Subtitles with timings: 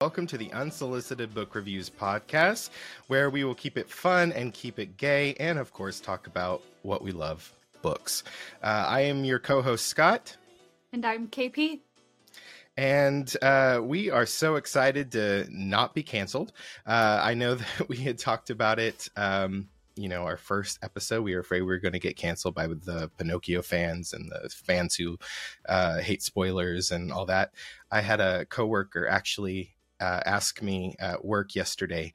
[0.00, 2.70] Welcome to the Unsolicited Book Reviews podcast,
[3.08, 6.62] where we will keep it fun and keep it gay, and of course, talk about
[6.80, 8.24] what we love books.
[8.62, 10.38] Uh, I am your co host, Scott.
[10.94, 11.80] And I'm KP.
[12.78, 16.54] And uh, we are so excited to not be canceled.
[16.86, 19.06] Uh, I know that we had talked about it.
[19.16, 22.54] Um, you know, our first episode, we were afraid we were going to get canceled
[22.54, 25.18] by the Pinocchio fans and the fans who
[25.68, 27.52] uh, hate spoilers and all that.
[27.90, 32.12] I had a coworker actually uh, ask me at work yesterday,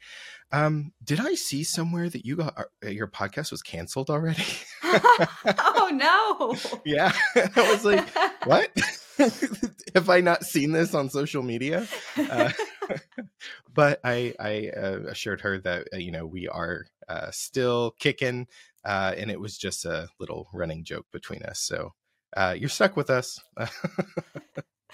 [0.51, 4.45] um, "Did I see somewhere that you got uh, your podcast was canceled already?"
[4.83, 6.79] oh no!
[6.85, 8.07] yeah, I was like,
[8.45, 8.71] "What?
[9.93, 12.51] Have I not seen this on social media?" Uh,
[13.73, 18.47] but I, I uh, assured her that uh, you know we are uh, still kicking,
[18.83, 21.59] and it was just a little running joke between us.
[21.59, 21.93] So
[22.55, 23.39] you're stuck with us.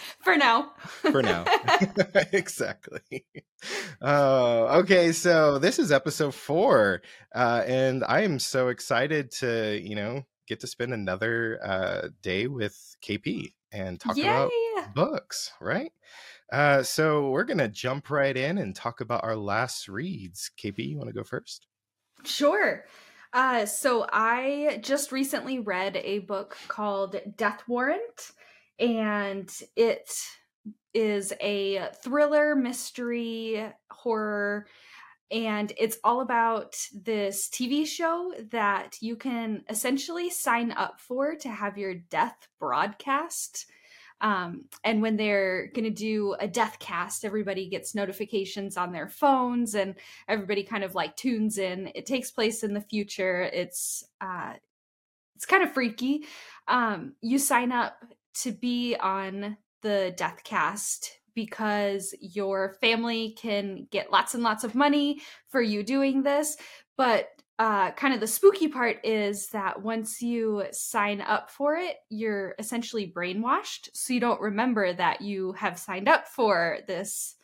[0.19, 0.71] For now.
[0.79, 1.45] For now.
[2.31, 3.25] exactly.
[4.01, 7.01] Oh, okay, so this is episode four.
[7.33, 12.47] Uh, and I am so excited to, you know, get to spend another uh, day
[12.47, 14.23] with KP and talk Yay!
[14.23, 14.51] about
[14.93, 15.91] books, right?
[16.51, 20.51] Uh, so we're going to jump right in and talk about our last reads.
[20.61, 21.67] KP, you want to go first?
[22.25, 22.83] Sure.
[23.33, 28.31] Uh, so I just recently read a book called Death Warrant
[28.81, 30.11] and it
[30.93, 34.65] is a thriller, mystery, horror,
[35.31, 41.47] and it's all about this TV show that you can essentially sign up for to
[41.47, 43.67] have your death broadcast.
[44.19, 49.07] Um, and when they're going to do a death cast, everybody gets notifications on their
[49.07, 49.95] phones and
[50.27, 51.91] everybody kind of like tunes in.
[51.95, 53.41] It takes place in the future.
[53.41, 54.53] It's, uh,
[55.37, 56.25] it's kind of freaky.
[56.67, 57.95] Um, you sign up
[58.33, 64.75] to be on the death cast because your family can get lots and lots of
[64.75, 66.57] money for you doing this
[66.97, 67.29] but
[67.61, 72.55] uh, kind of the spooky part is that once you sign up for it, you're
[72.57, 73.89] essentially brainwashed.
[73.93, 77.35] So you don't remember that you have signed up for this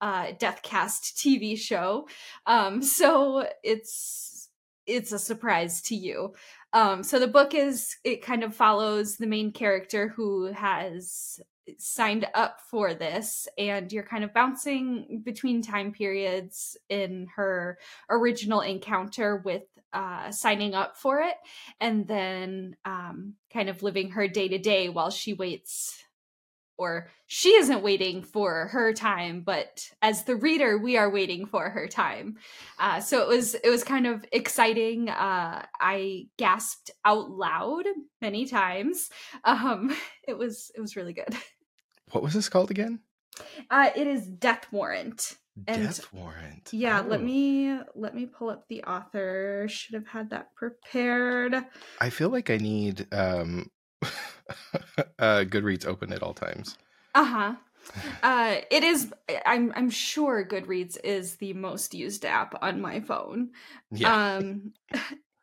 [0.00, 2.08] uh, Deathcast TV show.
[2.46, 4.48] Um, so it's
[4.86, 6.32] it's a surprise to you.
[6.76, 11.40] Um, so the book is it kind of follows the main character who has
[11.78, 17.78] signed up for this and you're kind of bouncing between time periods in her
[18.10, 19.62] original encounter with
[19.94, 21.36] uh, signing up for it
[21.80, 26.04] and then um, kind of living her day to day while she waits
[26.78, 31.70] or she isn't waiting for her time but as the reader we are waiting for
[31.70, 32.36] her time.
[32.78, 35.08] Uh, so it was it was kind of exciting.
[35.08, 37.84] Uh, i gasped out loud
[38.20, 39.08] many times.
[39.44, 39.96] Um,
[40.28, 41.34] it was it was really good.
[42.12, 43.00] What was this called again?
[43.70, 45.36] Uh, it is death warrant.
[45.66, 46.68] And death warrant.
[46.72, 47.08] yeah oh.
[47.08, 49.66] let me let me pull up the author.
[49.68, 51.56] Should have had that prepared.
[52.00, 53.70] I feel like i need um
[55.18, 56.76] uh, Goodreads open at all times.
[57.14, 57.54] Uh-huh.
[58.22, 59.12] Uh it is
[59.44, 63.50] I'm I'm sure Goodreads is the most used app on my phone.
[63.92, 64.36] Yeah.
[64.38, 64.72] Um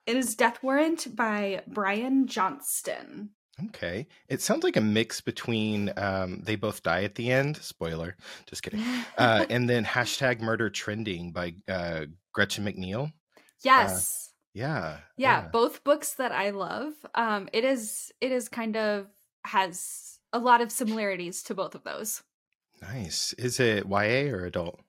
[0.05, 3.29] it is Death Warrant by Bryan Johnston.
[3.69, 4.07] Okay.
[4.27, 8.15] It sounds like a mix between um, They Both Die at the End, spoiler,
[8.47, 8.83] just kidding,
[9.17, 13.09] uh, and then hashtag Murder Trending by uh, Gretchen McNeil.
[13.09, 13.11] Uh,
[13.63, 14.32] yes.
[14.53, 15.43] Yeah, yeah.
[15.43, 16.93] Yeah, both books that I love.
[17.15, 19.07] Um it is it is kind of
[19.45, 22.23] has a lot of similarities to both of those.
[22.81, 23.33] Nice.
[23.33, 24.79] Is it YA or adult?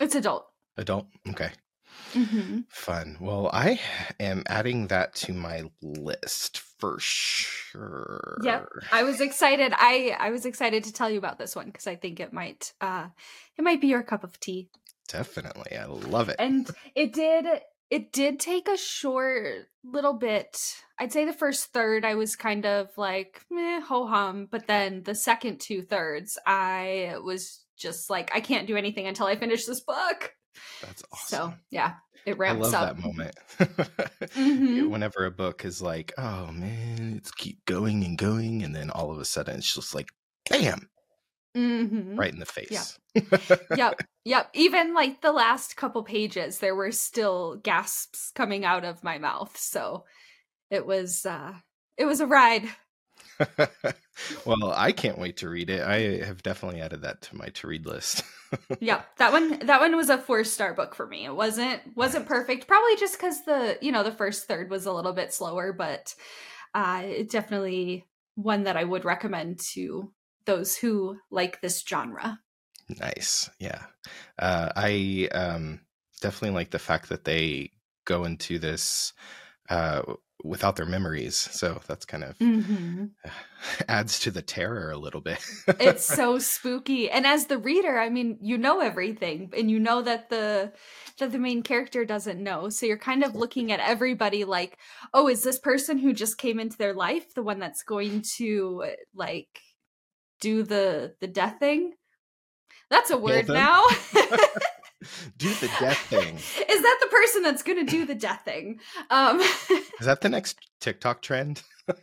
[0.00, 0.46] It's adult.
[0.76, 1.06] Adult.
[1.28, 1.50] Okay.
[2.12, 2.60] Mm-hmm.
[2.68, 3.16] Fun.
[3.20, 3.80] Well, I
[4.20, 8.38] am adding that to my list for sure.
[8.42, 8.68] Yep.
[8.92, 9.72] I was excited.
[9.76, 12.72] I I was excited to tell you about this one because I think it might
[12.80, 13.06] uh
[13.56, 14.68] it might be your cup of tea.
[15.08, 15.76] Definitely.
[15.76, 16.36] I love it.
[16.38, 17.46] And it did
[17.90, 20.58] it did take a short little bit.
[20.98, 25.02] I'd say the first third I was kind of like meh, ho hum, but then
[25.04, 29.66] the second two thirds I was just like I can't do anything until I finish
[29.66, 30.34] this book.
[30.82, 31.50] That's awesome.
[31.50, 31.94] So yeah,
[32.24, 32.96] it ramps I love up.
[32.96, 33.34] that moment.
[33.58, 34.90] mm-hmm.
[34.90, 39.12] Whenever a book is like, oh man, it's keep going and going, and then all
[39.12, 40.08] of a sudden it's just like,
[40.50, 40.88] bam,
[41.56, 42.16] mm-hmm.
[42.16, 42.98] right in the face.
[43.14, 43.48] Yeah.
[43.76, 44.00] yep.
[44.24, 44.50] Yep.
[44.54, 49.56] Even like the last couple pages, there were still gasps coming out of my mouth.
[49.56, 50.04] So
[50.70, 51.54] it was uh
[51.96, 52.68] it was a ride.
[54.46, 55.82] well, I can't wait to read it.
[55.82, 58.22] I have definitely added that to my to read list.
[58.80, 61.24] yeah, that one that one was a four star book for me.
[61.24, 64.92] It wasn't wasn't perfect, probably just because the you know the first third was a
[64.92, 66.14] little bit slower, but
[66.74, 70.12] uh, it definitely one that I would recommend to
[70.46, 72.40] those who like this genre.
[73.00, 73.50] Nice.
[73.58, 73.82] Yeah.
[74.38, 75.80] Uh, I um,
[76.20, 77.72] definitely like the fact that they
[78.04, 79.12] go into this
[79.68, 80.02] uh,
[80.44, 81.34] without their memories.
[81.36, 83.06] So that's kind of Mm-hmm.
[83.88, 85.44] adds to the terror a little bit.
[85.80, 87.10] It's so spooky.
[87.10, 90.72] And as the reader, I mean, you know everything and you know that the
[91.18, 92.68] that the main character doesn't know.
[92.68, 94.78] So you're kind of looking at everybody like,
[95.12, 98.84] "Oh, is this person who just came into their life the one that's going to
[99.14, 99.60] like
[100.40, 101.94] do the the death thing?"
[102.90, 103.84] That's a word now.
[105.36, 106.36] Do the death thing.
[106.36, 108.80] Is that the person that's going to do the death thing?
[109.10, 111.62] Um Is that the next TikTok trend?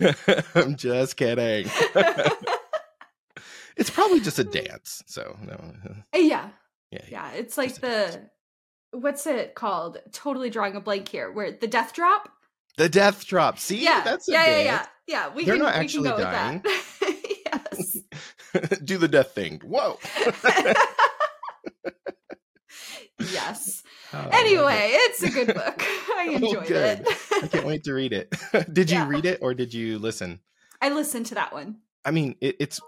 [0.00, 0.14] No.
[0.54, 1.68] I'm just kidding.
[3.76, 5.02] it's probably just a dance.
[5.06, 5.74] So no.
[6.14, 6.50] yeah.
[6.92, 7.04] Yeah.
[7.10, 8.30] Yeah, it's like the
[8.92, 9.98] what's it called?
[10.12, 11.32] Totally drawing a blank here.
[11.32, 12.30] Where the death drop?
[12.78, 13.58] The death drop.
[13.58, 15.34] See, yeah, that's a yeah, yeah, yeah, yeah.
[15.34, 16.62] We They're can, not we actually can go dying.
[16.64, 17.16] with that.
[17.74, 17.98] yes.
[18.84, 19.60] Do the death thing.
[19.64, 19.98] Whoa.
[23.32, 23.82] yes.
[24.12, 25.82] Oh, love Anyway, it's a good book.
[25.82, 27.00] I Oh, enjoyed good.
[27.00, 27.08] it.
[27.42, 28.32] I can't wait to read it.
[28.72, 29.08] did you Yeah.
[29.08, 30.40] read it or did you listen?
[30.80, 31.78] I listened to that one.
[32.04, 32.84] I mean, it, it's uh,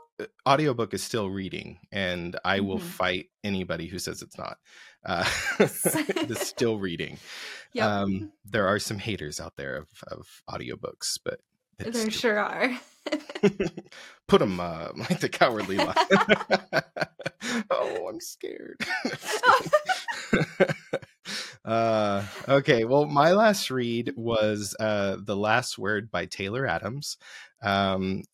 [0.47, 2.83] audiobook is still reading, and I will Mhm.
[2.83, 4.59] fight anybody who says it's not.
[5.05, 5.25] Uh,
[5.59, 7.19] it's still reading.
[7.73, 7.87] Yep.
[7.87, 11.39] Um, there are some haters out there of, of audiobooks, but
[11.79, 12.81] it's there still- sure are.
[14.27, 15.95] put them uh, like the cowardly lion.
[17.71, 18.77] oh, I'm scared.
[21.65, 27.19] uh, okay, well, my last read was uh, "The Last Word" by Taylor Adams.
[27.63, 28.25] Um,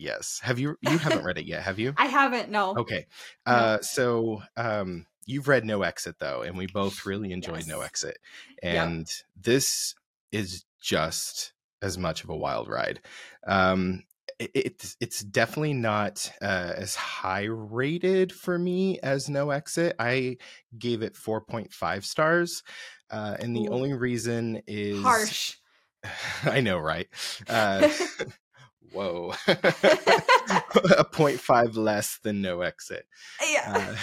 [0.00, 0.76] yes, have you?
[0.80, 1.94] You haven't read it yet, have you?
[1.96, 2.76] I haven't, no.
[2.76, 3.06] Okay,
[3.46, 3.52] No.
[3.52, 7.86] uh, so um, you've read No Exit though, and we both really enjoyed No Yes.
[7.86, 8.18] Exit,
[8.62, 8.86] Yep.
[8.86, 9.08] and
[9.40, 9.94] this
[10.32, 11.52] is just
[11.82, 13.00] as much of a wild ride.
[13.46, 14.04] Um,
[14.38, 19.96] it, it's it's definitely not uh, as high rated for me as No Exit.
[19.98, 20.38] I
[20.78, 22.62] gave it four point five stars,
[23.10, 23.72] uh, and the Ooh.
[23.72, 25.56] only reason is Harsh.
[26.44, 27.08] I know, right?
[27.48, 27.88] Uh,
[28.92, 33.06] whoa, a point five less than No Exit.
[33.52, 33.94] yeah.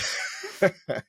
[0.62, 0.72] Uh,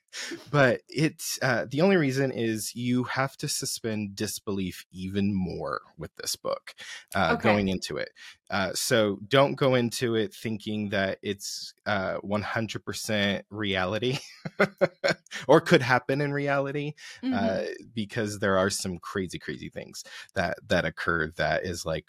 [0.50, 6.14] but it's uh, the only reason is you have to suspend disbelief even more with
[6.16, 6.74] this book
[7.14, 7.42] uh, Okay.
[7.42, 8.10] going into it.
[8.50, 14.18] Uh, so don't go into it thinking that it's uh, 100% reality
[15.48, 16.92] or could happen in reality
[17.22, 17.34] Mhm.
[17.34, 17.62] uh,
[17.94, 20.04] because there are some crazy, crazy things
[20.34, 22.06] that that occur that is like,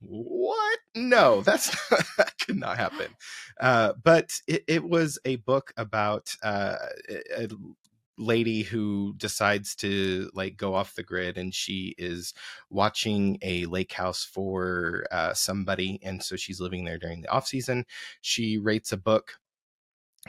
[0.00, 0.78] what?
[0.94, 1.70] No, that's
[2.16, 3.08] that could not happen.
[3.60, 6.76] Uh, but it, it was a book about uh,
[7.36, 7.48] a
[8.20, 12.34] lady who decides to like go off the grid and she is
[12.68, 17.46] watching a lake house for uh, somebody and so she's living there during the off
[17.46, 17.84] season
[18.20, 19.38] she rates a book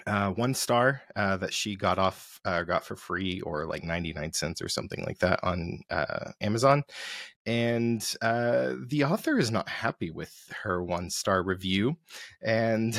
[0.07, 4.33] uh, one star uh, that she got off uh, got for free or like 99
[4.33, 6.83] cents or something like that on uh, amazon.
[7.45, 10.33] And uh, the author is not happy with
[10.63, 11.97] her one star review
[12.41, 12.97] and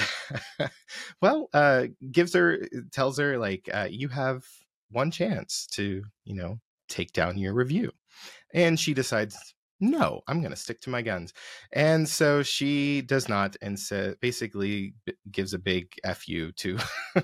[1.23, 2.61] well uh, gives her
[2.91, 4.45] tells her like uh, you have
[4.91, 7.91] one chance to you know take down your review.
[8.53, 11.35] And she decides no i'm going to stick to my guns.
[11.73, 14.95] And so she does not and so basically
[15.31, 16.77] gives a big fu to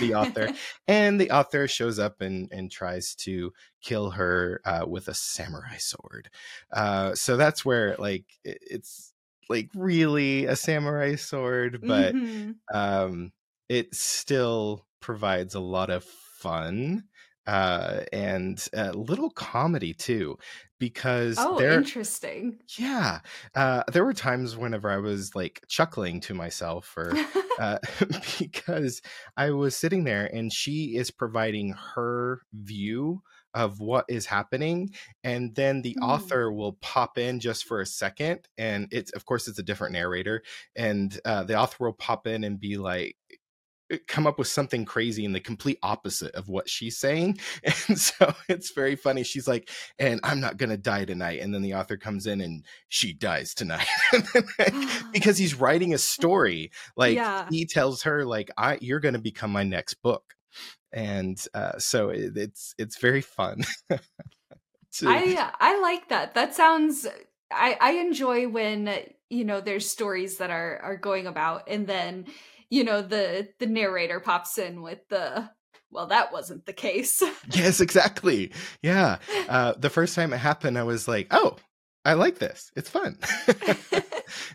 [0.00, 0.50] the author.
[0.88, 5.76] And the author shows up and and tries to kill her uh, with a samurai
[5.78, 6.30] sword.
[6.72, 9.14] Uh, so that's where like it- it's
[9.48, 12.60] like really a samurai sword but Mhm.
[12.72, 13.32] um,
[13.68, 17.04] it still provides a lot of fun
[17.46, 20.38] uh, and a little comedy too
[20.82, 22.58] because Oh, there interesting.
[22.76, 23.20] yeah
[23.54, 27.14] uh, there were times whenever i was like chuckling to myself or
[27.60, 27.78] uh,
[28.40, 29.00] because
[29.36, 33.22] I was sitting there and she is providing her view
[33.54, 34.90] of what is happening
[35.22, 36.08] and then the Mm.
[36.08, 39.92] author will pop in just for a second and it's of course it's a different
[39.92, 40.42] narrator
[40.74, 43.16] and uh, the author will pop in and be like
[44.06, 47.38] come up with something crazy in the complete opposite of what she's saying.
[47.88, 49.22] And so it's very funny.
[49.24, 49.68] She's like
[49.98, 51.40] and i'm not gonna die tonight.
[51.40, 53.86] And then the author comes in and she dies tonight.
[54.58, 57.46] And because he's writing a story like Yeah.
[57.50, 60.34] he tells her like i you're going to become my next book.
[60.92, 66.34] And uh so it, it's it's very fun to- I I like that.
[66.34, 67.06] That sounds
[67.50, 68.90] I I enjoy when
[69.30, 72.26] you know there's stories that are are going about and then
[72.72, 75.48] you know the the narrator pops in with the
[75.90, 77.22] well that wasn't the case.
[77.50, 78.50] yes exactly
[78.82, 81.56] yeah uh the first time it happened i was like oh
[82.04, 82.72] I like this.
[82.74, 83.16] It's fun.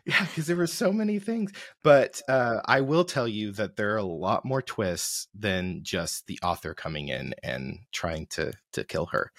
[0.05, 1.53] yeah, because there were so many things.
[1.81, 6.27] But uh, I will tell you that there are a lot more twists than just
[6.27, 9.31] the author coming in and trying to to kill her.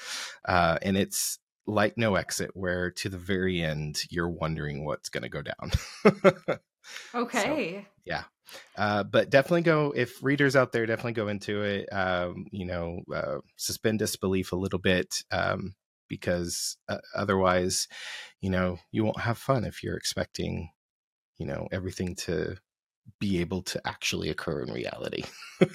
[0.47, 5.23] Uh, and it's like No Exit, where to the very end you're wondering what's going
[5.23, 5.71] to go down.
[7.15, 7.43] okay.
[7.43, 8.25] So, yeah.
[8.77, 11.89] Uh, but definitely go if readers out there definitely go into it.
[11.93, 15.23] Um, you know, uh, suspend disbelief a little bit.
[15.31, 15.75] Um,
[16.09, 17.87] because uh, otherwise,
[18.41, 20.71] you know, you won't have fun if you're expecting,
[21.37, 22.57] you know, everything to
[23.21, 25.25] be able to actually occur in reality.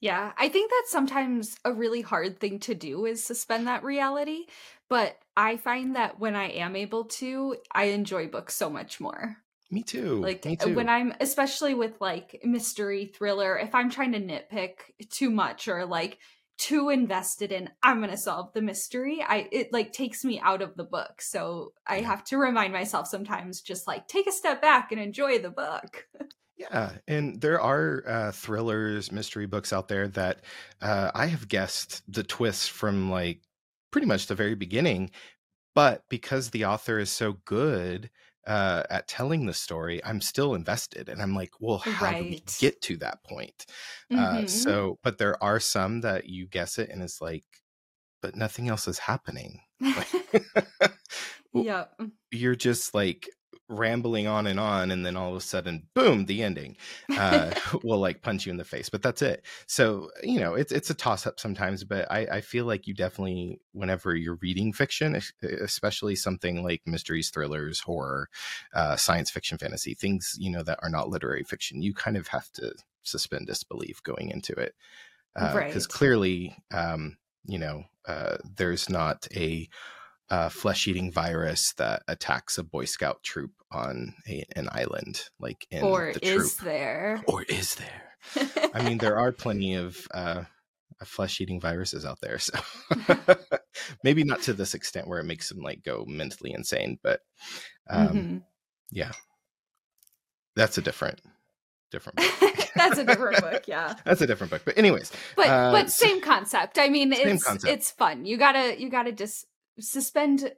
[0.00, 4.46] yeah, I think that's sometimes a really hard thing to do is suspend that reality,
[4.88, 9.36] but I find that when I am able to, I enjoy books so much more.
[9.70, 10.20] Me too.
[10.20, 10.74] Like Me uh, too.
[10.74, 14.72] when I'm especially with like mystery thriller, if I'm trying to nitpick
[15.10, 16.18] too much or like
[16.60, 20.60] too invested in i'm going to solve the mystery i it like takes me out
[20.60, 24.60] of the book so i have to remind myself sometimes just like take a step
[24.60, 26.06] back and enjoy the book
[26.60, 30.40] yeah and there are uh, thrillers mystery books out there that
[30.82, 33.40] uh, i have guessed the twists from like
[33.90, 35.10] pretty much the very beginning
[35.74, 38.10] but because the author is so good
[38.46, 42.22] uh, at telling the story, I'm still invested, and I'm like, well, how right.
[42.22, 43.66] do we get to that point?
[44.10, 44.46] Uh, mm-hmm.
[44.46, 47.44] So, but there are some that you guess it, and it's like,
[48.22, 49.60] but nothing else is happening.
[51.54, 51.92] yep.
[52.30, 53.28] You're just like
[53.70, 56.76] rambling on and on and then all of a sudden boom the ending
[57.16, 57.52] uh
[57.84, 60.90] will like punch you in the face but that's it so you know it's it's
[60.90, 65.20] a toss up sometimes but i i feel like you definitely whenever you're reading fiction
[65.42, 68.28] especially something like mysteries thrillers horror
[68.74, 72.26] uh science fiction fantasy things you know that are not literary fiction you kind of
[72.26, 72.72] have to
[73.04, 74.74] suspend disbelief going into it
[75.34, 75.88] because uh, right.
[75.88, 79.68] clearly um you know uh there's not a
[80.30, 85.82] uh, flesh-eating virus that attacks a Boy Scout troop on a, an island, like in
[85.82, 87.22] or the is there?
[87.26, 88.70] Or is there?
[88.74, 90.44] I mean, there are plenty of uh,
[91.04, 92.58] flesh-eating viruses out there, so
[94.04, 97.20] maybe not to this extent where it makes them like go mentally insane, but
[97.88, 98.38] um, mm-hmm.
[98.90, 99.12] yeah,
[100.54, 101.20] that's a different
[101.90, 102.20] different
[102.76, 106.20] that's a different book yeah that's a different book but anyways but uh, but same
[106.20, 107.72] concept i mean it's concept.
[107.72, 109.46] it's fun you gotta you gotta just
[109.80, 110.52] suspend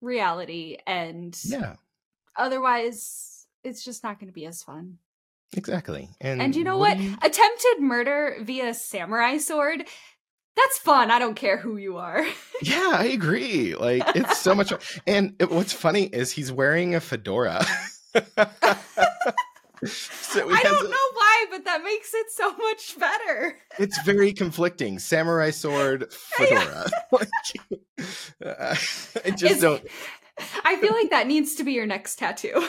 [0.00, 1.74] reality and yeah.
[2.36, 4.98] otherwise it's just not going to be as fun.
[5.56, 7.04] Exactly and, and you know what, what?
[7.04, 7.16] You...
[7.22, 9.84] attempted murder via samurai sword?
[10.56, 12.24] That's fun i don't care who you are.
[12.62, 14.80] Yeah i agree like it's so much fun.
[15.06, 17.64] and it, what's funny is he's wearing a fedora
[19.86, 23.56] so I don't know why, but that makes it so much better.
[23.78, 24.98] it's very conflicting.
[24.98, 26.86] Samurai sword, fedora.
[27.12, 27.26] uh,
[28.44, 29.84] I just it's, don't.
[30.64, 32.64] I feel like that needs to be your next tattoo.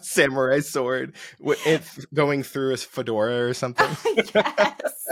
[0.00, 3.88] Samurai sword, if going through a fedora or something.
[4.34, 5.08] yes.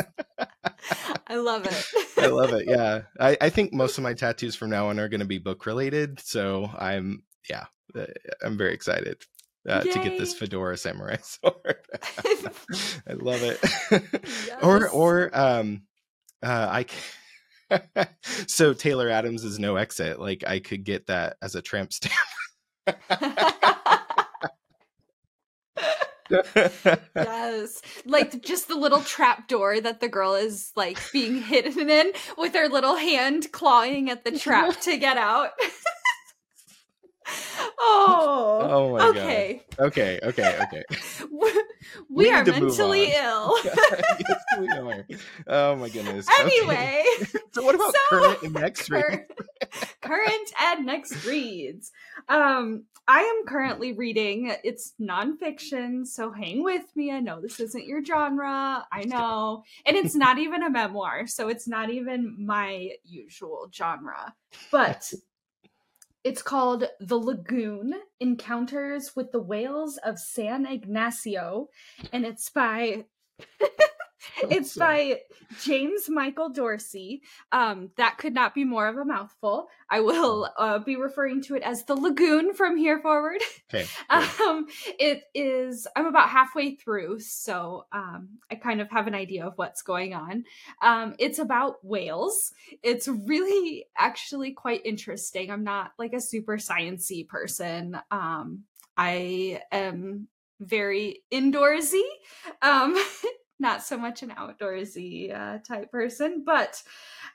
[1.28, 1.84] I love it.
[2.16, 2.66] I love it.
[2.68, 5.38] Yeah, I, I think most of my tattoos from now on are going to be
[5.38, 6.20] book related.
[6.20, 7.66] So I'm yeah,
[7.96, 8.06] uh,
[8.42, 9.24] I'm very excited
[9.68, 11.76] uh, to get this fedora samurai sword.
[13.06, 13.58] I love it.
[14.46, 14.62] Yes.
[14.62, 15.82] or or um,
[16.42, 16.84] uh, I.
[16.84, 18.08] Can...
[18.46, 20.18] so Taylor Adams is no exit.
[20.18, 22.14] Like I could get that as a tramp stamp.
[27.14, 27.82] yes.
[28.06, 32.54] Like just the little trap door that the girl is like being hidden in with
[32.54, 35.50] her little hand clawing at the trap to get out.
[37.78, 38.58] Oh.
[38.62, 39.62] Oh my okay.
[39.76, 39.86] god.
[39.86, 40.20] Okay.
[40.22, 40.58] Okay.
[40.62, 40.84] Okay.
[41.30, 41.62] we,
[42.10, 43.56] we are mentally ill.
[43.64, 45.04] yes, we are.
[45.46, 46.26] Oh my goodness.
[46.40, 47.04] Anyway.
[47.20, 47.26] Okay.
[47.52, 49.18] so what about so, current and next reads?
[50.00, 51.92] current and next reads.
[52.28, 54.54] Um, I am currently reading.
[54.64, 57.10] It's nonfiction, so hang with me.
[57.10, 58.86] I know this isn't your genre.
[58.92, 64.34] I know, and it's not even a memoir, so it's not even my usual genre.
[64.70, 65.10] But
[66.24, 71.68] it's called The Lagoon Encounters with the Whales of San Ignacio,
[72.12, 73.04] and it's by
[74.50, 75.20] it's by
[75.62, 77.22] James Michael Dorsey.
[77.52, 79.68] Um, that could not be more of a mouthful.
[79.90, 83.40] I will uh, be referring to it as the lagoon from here forward.
[83.72, 83.86] Okay.
[84.10, 84.66] um,
[84.98, 85.86] it is.
[85.96, 90.14] I'm about halfway through, so um, I kind of have an idea of what's going
[90.14, 90.44] on.
[90.82, 92.52] Um, it's about whales.
[92.82, 95.50] It's really actually quite interesting.
[95.50, 97.98] I'm not like a super sciency person.
[98.10, 98.64] Um,
[98.96, 100.28] I am
[100.60, 102.02] very indoorsy.
[102.62, 102.96] Um,
[103.58, 106.82] not so much an outdoorsy uh, type person, but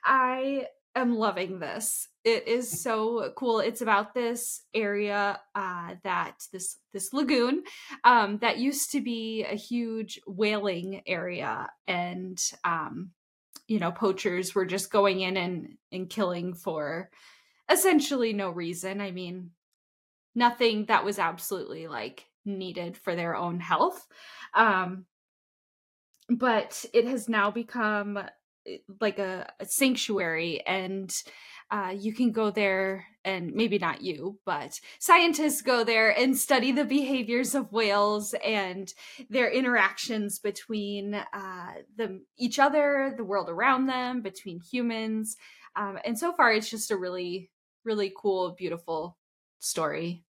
[0.04, 2.08] I am loving this.
[2.24, 3.60] It is so cool.
[3.60, 7.64] It's about this area uh, that this this lagoon
[8.04, 13.10] um, that used to be a huge whaling area, and um,
[13.66, 17.10] you know poachers were just going in and and killing for
[17.70, 19.00] essentially no reason.
[19.00, 19.50] I mean,
[20.34, 24.06] nothing that was absolutely like needed for their own health.
[24.54, 25.06] Um,
[26.28, 28.18] but it has now become
[28.66, 31.14] eh, like a, a sanctuary and
[31.70, 36.72] uh, you can go there and maybe not you but scientists go there and study
[36.72, 38.92] the behaviors of whales and
[39.30, 45.36] their interactions between uh, them each other the world around them between humans
[45.76, 47.50] um, and so far it's just a really
[47.84, 49.16] really cool beautiful
[49.58, 50.24] story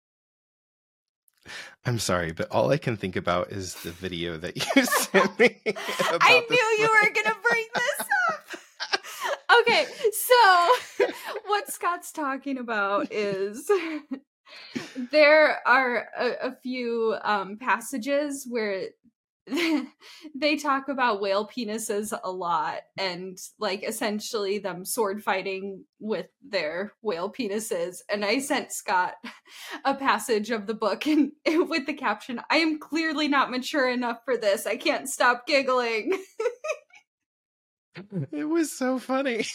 [1.86, 5.62] I'm sorry, but all I can think about is the video that you sent me.
[5.66, 9.60] I knew you were going to bring this up.
[9.62, 13.70] okay, so what Scott's talking about is
[15.12, 18.88] there are a, a few um, passages where
[20.36, 26.94] they talk about whale penises a lot and like essentially them sword fighting with their
[27.02, 29.16] whale penises and i sent scott
[29.86, 31.34] a passage of the book and
[31.70, 34.66] with the caption i am clearly not mature enough for this.
[34.68, 36.18] I can't stop giggling.
[38.32, 39.46] It was so funny.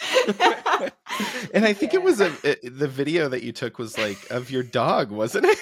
[1.52, 1.98] And i think yeah.
[1.98, 5.46] it was a it, the video that you took was like of your dog wasn't
[5.46, 5.58] it?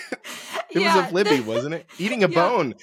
[0.70, 1.86] It yeah, was of libby the, wasn't it?
[1.98, 2.34] Eating a yeah.
[2.34, 2.74] bone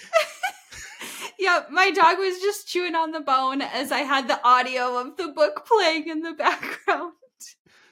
[1.44, 5.18] yeah, my dog was just chewing on the bone as I had the audio of
[5.18, 7.14] the book playing in the background.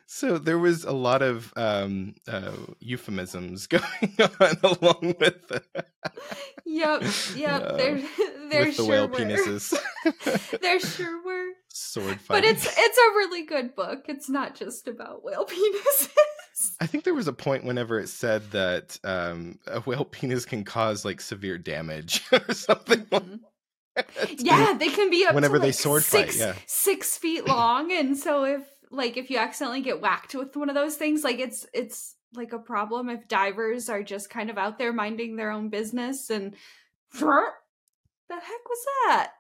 [0.06, 3.84] So there was a lot of um, uh, euphemisms going
[4.20, 5.48] on along with.
[5.50, 5.64] The...
[6.66, 7.04] yep,
[7.36, 7.62] yep.
[7.72, 8.02] Uh, there,
[8.50, 9.16] there with sure the whale were.
[9.16, 9.78] penises.
[10.62, 11.50] there sure were.
[11.70, 12.26] Sword fighting.
[12.28, 14.06] But it's it's a really good book.
[14.08, 16.10] It's not just about whale penises.
[16.80, 20.64] I think there was a point whenever it said that um, a whale penis can
[20.64, 23.06] cause like severe damage or something.
[23.06, 23.36] Mm-hmm.
[24.38, 26.40] yeah, they can be up whenever to, like, they sword six, fight.
[26.40, 30.70] Yeah, six feet long, and so if like if you accidentally get whacked with one
[30.70, 34.58] of those things, like it's it's like a problem if divers are just kind of
[34.58, 36.56] out there minding their own business and
[38.32, 39.32] the heck was that?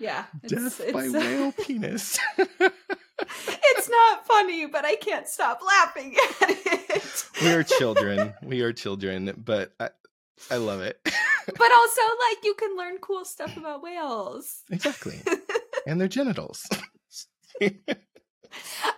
[0.00, 2.18] Yeah, death it's, by it's, whale penis.
[3.88, 7.24] It's not funny, but I can't stop laughing at it.
[7.42, 8.34] we are children.
[8.42, 9.90] We are children, but I,
[10.50, 11.00] I love it.
[11.04, 14.62] but also, like, you can learn cool stuff about whales.
[14.70, 15.20] Exactly.
[15.86, 16.66] and their genitals.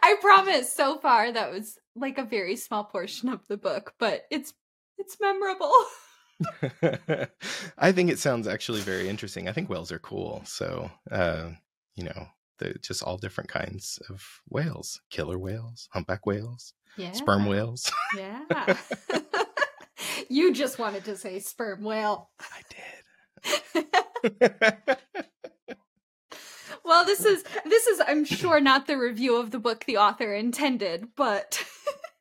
[0.03, 4.26] I promise so far that was like a very small portion of the book, but
[4.31, 4.55] it's
[4.98, 5.72] it's memorable.
[7.79, 9.48] I think it sounds actually very interesting.
[9.48, 10.42] I think whales are cool.
[10.44, 11.50] So, uh,
[11.96, 12.29] you know,
[12.61, 17.12] the just all different kinds of whales killer whales humpback whales yeah.
[17.12, 17.90] sperm whales.
[18.16, 18.44] Yeah.
[20.29, 22.31] You just wanted to say sperm whale.
[22.40, 22.62] I
[23.75, 24.96] did.
[26.83, 30.35] Well this is this is i'm sure not the review of the book the author
[30.35, 31.62] intended but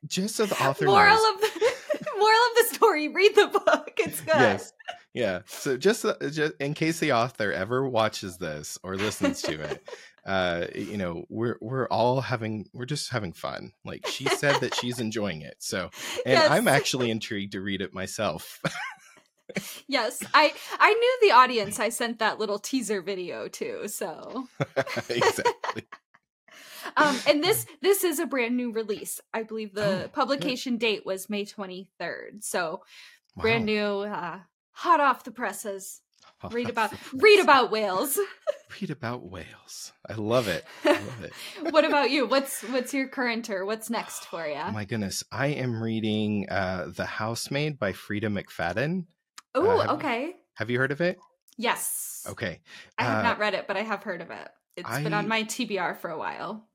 [0.06, 1.34] just so the author moral knows.
[1.34, 3.92] of the moral of the story read the book.
[3.96, 4.34] It's good.
[4.34, 4.72] Yes
[5.12, 5.40] yeah.
[5.46, 9.88] So just, uh, just in case the author ever watches this or listens to it
[10.26, 14.74] uh you know we're we're all having we're just having fun like she said that
[14.74, 15.90] she's enjoying it so
[16.26, 16.50] and yes.
[16.50, 18.60] i'm actually intrigued to read it myself
[19.88, 24.46] yes i i knew the audience i sent that little teaser video to so
[25.08, 25.84] exactly
[26.96, 30.80] um and this this is a brand new release i believe the oh, publication good.
[30.80, 32.82] date was may 23rd so
[33.34, 33.42] wow.
[33.42, 34.38] brand new uh
[34.72, 36.00] hot off the presses
[36.48, 38.18] read about read about whales.
[38.80, 39.92] Read about whales.
[40.08, 40.64] I love it.
[40.84, 41.32] I love it.
[41.72, 42.26] What about you?
[42.26, 45.24] What's what's your current or what's next for you oh my goodness.
[45.32, 49.06] I am reading uh the housemaid by Freida mcfadden.
[49.56, 50.36] Oh uh, okay.
[50.54, 51.18] have you heard of it?
[51.56, 52.24] Yes.
[52.28, 52.60] Okay.
[52.96, 54.48] I have uh, not read it but i have heard of it.
[54.76, 56.69] It's I, been on my tbr for a while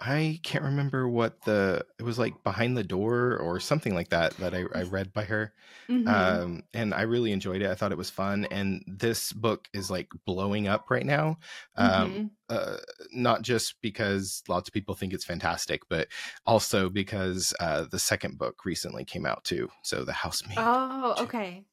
[0.00, 4.34] I can't remember what the it was like behind the door or something like that
[4.38, 5.52] that I, I read by her,
[5.90, 6.08] mm-hmm.
[6.08, 7.70] um, and I really enjoyed it.
[7.70, 11.38] I thought it was fun, and this book is like blowing up right now.
[11.76, 12.26] Um, mm-hmm.
[12.48, 12.78] uh,
[13.12, 16.08] not just because lots of people think it's fantastic, but
[16.46, 19.68] also because uh, the second book recently came out too.
[19.82, 20.56] So the housemaid.
[20.58, 21.64] Oh, okay.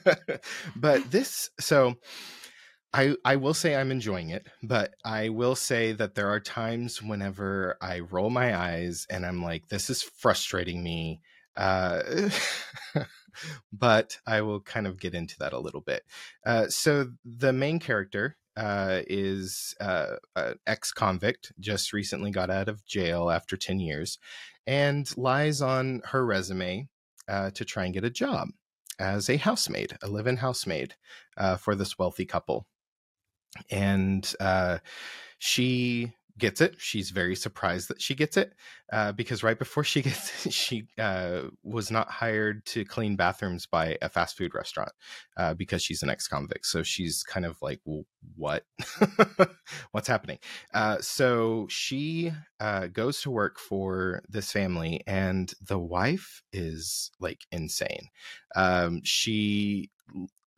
[0.76, 1.96] but this so
[2.92, 7.02] I I will say I'm enjoying it, but I will say that there are times
[7.02, 11.20] whenever I roll my eyes and I'm like, this is frustrating me.
[11.56, 12.30] Uh,
[13.72, 16.04] but I will kind of get into that a little bit.
[16.46, 22.68] Uh, so the main character uh, is uh, an ex convict, just recently got out
[22.68, 24.18] of jail after 10 years,
[24.66, 26.88] and lies on her resume
[27.28, 28.48] uh, to try and get a job
[28.98, 30.94] as a housemaid, a live in housemaid
[31.36, 32.66] uh, for this wealthy couple.
[33.70, 34.78] And uh,
[35.38, 36.76] she gets it.
[36.78, 38.54] She's very surprised that she gets it
[38.92, 43.66] uh, because right before she gets it, she uh, was not hired to clean bathrooms
[43.66, 44.92] by a fast food restaurant
[45.36, 46.64] uh, because she's an ex-convict.
[46.64, 48.04] So she's kind of like, well,
[48.36, 48.64] what?
[49.92, 50.38] What's happening?
[50.72, 57.40] Uh, so she uh, goes to work for this family, and the wife is like
[57.50, 58.08] insane.
[58.54, 59.90] Um, she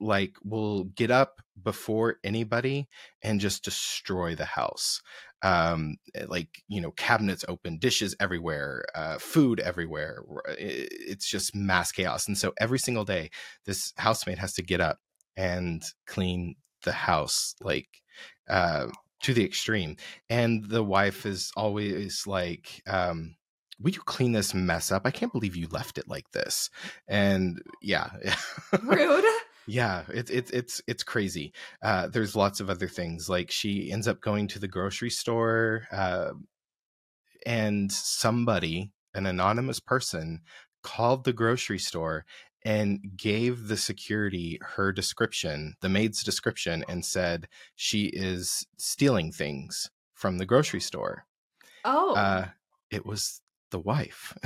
[0.00, 2.88] like will get up before anybody
[3.22, 5.02] and just destroy the house
[5.42, 10.22] um eh, like you know cabinets open dishes everywhere uh food everywhere
[10.58, 13.30] it's just mass chaos and so every single day
[13.66, 14.98] this housemaid has to get up
[15.36, 17.88] and clean the house like
[18.48, 18.86] uh
[19.22, 19.96] to the extreme
[20.30, 23.34] and the wife is always like um
[23.80, 25.02] will you clean this mess up?
[25.06, 26.70] I can't believe you left it like this.
[27.08, 28.10] And yeah.
[28.82, 29.24] Rude.
[29.66, 31.52] Yeah, it's it's it's it's crazy.
[31.82, 35.86] Uh, there's lots of other things like she ends up going to the grocery store,
[35.92, 36.32] uh,
[37.46, 40.40] and somebody, an anonymous person,
[40.82, 42.24] called the grocery store
[42.64, 49.90] and gave the security her description, the maid's description, and said she is stealing things
[50.14, 51.24] from the grocery store.
[51.84, 52.48] Oh, uh,
[52.90, 53.40] it was
[53.70, 54.37] the wife.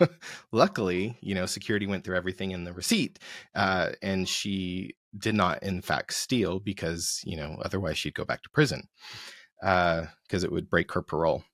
[0.52, 3.18] Luckily, you know, security went through everything in the receipt,
[3.54, 8.42] uh, and she did not, in fact, steal because you know otherwise she'd go back
[8.42, 8.88] to prison
[9.60, 11.44] because uh, it would break her parole.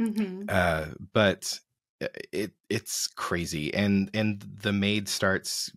[0.00, 0.44] Mm-hmm.
[0.48, 1.58] Uh, but
[2.02, 5.70] uh, it it's crazy, and and the maid starts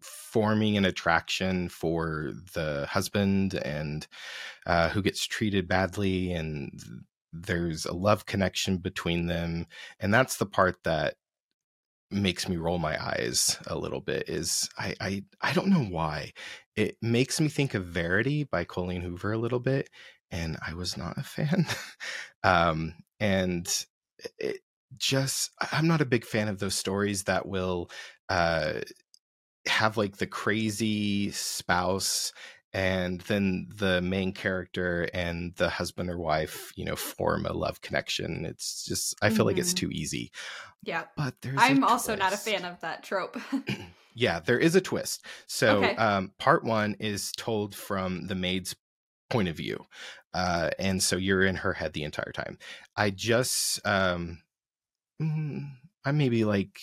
[0.00, 4.06] forming an attraction for the husband and
[4.66, 6.70] uh, who gets treated badly and
[7.42, 9.66] there's a love connection between them
[10.00, 11.14] and that's the part that
[12.10, 16.32] makes me roll my eyes a little bit is I, I I don't know why.
[16.76, 19.90] It makes me think of Verity by Colleen Hoover a little bit,
[20.30, 21.66] and I was not a fan.
[22.44, 23.68] um, and
[24.38, 24.60] it
[24.96, 27.90] just I'm not a big fan of those stories that will
[28.28, 28.80] uh
[29.66, 32.32] have like the crazy spouse
[32.76, 37.80] and then the main character and the husband or wife you know form a love
[37.80, 39.46] connection it's just i feel mm-hmm.
[39.46, 39.86] like it's mm-hmm.
[39.86, 40.30] too easy
[40.82, 43.38] yeah but there's i'm also not a fan of that trope
[44.14, 45.96] yeah there is a twist so okay.
[45.96, 48.76] um, part one is told from the maid's
[49.30, 49.82] point of view
[50.34, 52.58] uh, and so you're in her head the entire time
[52.94, 54.38] i just um,
[55.20, 55.66] mm,
[56.06, 56.78] I'm maybe like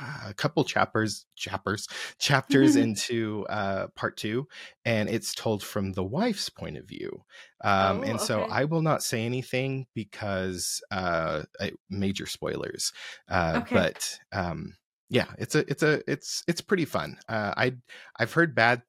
[0.00, 4.46] uh, a couple chapters, chapters, chapters into uh, part two,
[4.84, 7.24] and it's told from the wife's point of view.
[7.64, 11.42] Um, oh, and so I will not say anything because uh,
[11.90, 12.92] major spoilers.
[13.28, 13.74] Uh, okay.
[13.74, 14.76] But um,
[15.10, 17.18] yeah, it's a, it's a, it's, it's pretty fun.
[17.28, 17.74] Uh, I,
[18.18, 18.82] I've heard bad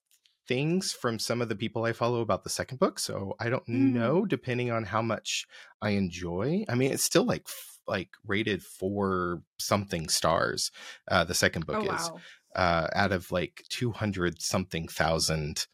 [0.48, 3.66] things from some of the people I follow about the second book, so I don't
[3.68, 3.94] mm.
[3.94, 4.26] know.
[4.26, 5.46] Depending on how much
[5.82, 7.48] I enjoy, I mean, it's still like
[7.88, 10.72] like rated four something stars.
[11.10, 12.19] Uh, the second book oh, is wow.
[12.56, 15.67] uh, out of like two hundred something thousand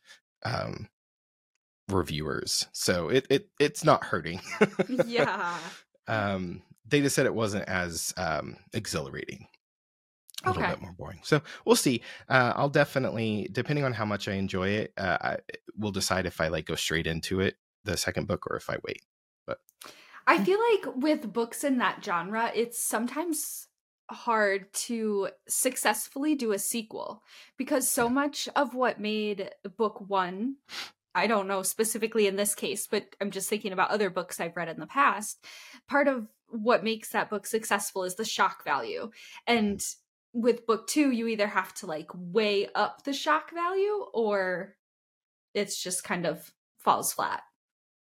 [0.43, 0.88] um,
[1.88, 2.67] reviewers.
[2.72, 4.41] So it it it's not hurting.
[5.06, 5.58] yeah.
[6.08, 9.45] Um, they just said it wasn't as um, exhilarating.
[10.43, 10.60] A okay.
[10.62, 11.19] little bit more boring.
[11.24, 12.02] So we'll see.
[12.28, 15.38] Uh, I'll definitely, depending on how much I enjoy it, uh, I
[15.78, 18.78] will decide if I like go straight into it, the second book, or if I
[18.84, 19.04] wait.
[19.45, 19.60] But
[20.28, 23.68] I feel like with books in that genre, it's sometimes
[24.12, 27.24] hard to successfully do a sequel
[27.58, 30.56] because so much of what made book one
[31.16, 34.56] I don't know specifically in this case, but I'm just thinking about other books I've
[34.56, 35.44] read in the past.
[35.88, 39.02] Part of what makes that book successful is the shock value.
[39.08, 39.58] Mm-hmm.
[39.58, 39.86] And
[40.34, 44.76] with book two, you either have to like weigh up the shock value or
[45.54, 47.42] it's just kind of falls flat.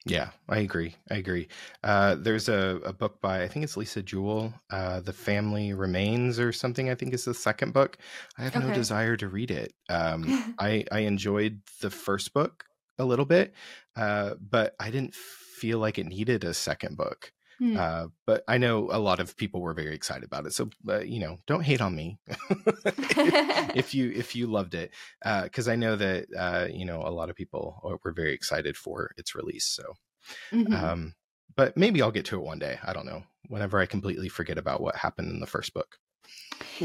[0.09, 0.95] Yeah, I agree.
[1.11, 1.49] I agree.
[1.83, 6.38] Uh, there's a, a book by I think it's Lisa Jewell, uh, "The Family Remains"
[6.38, 6.88] or something.
[6.88, 7.99] I think is the second book.
[8.38, 8.69] I have okay.
[8.69, 9.75] no desire to read it.
[9.88, 12.64] Um, I I enjoyed the first book
[12.99, 13.53] a little bit,
[13.97, 17.33] uh, but I didn't feel like it needed a second book.
[17.59, 17.77] Hmm.
[17.77, 20.53] Uh, but I know a lot of people were very excited about it.
[20.53, 24.92] So uh, you know, don't hate on me if, if, you if you loved it,
[25.23, 28.77] because uh, I know that uh, you know a lot of people were very excited
[28.77, 29.64] for its release.
[29.64, 29.95] So,
[30.53, 30.75] mm-hmm.
[30.75, 31.14] um,
[31.57, 32.79] but maybe I'll get to it one day.
[32.85, 33.23] I don't know.
[33.49, 35.99] Whenever I completely forget about what happened in the first book.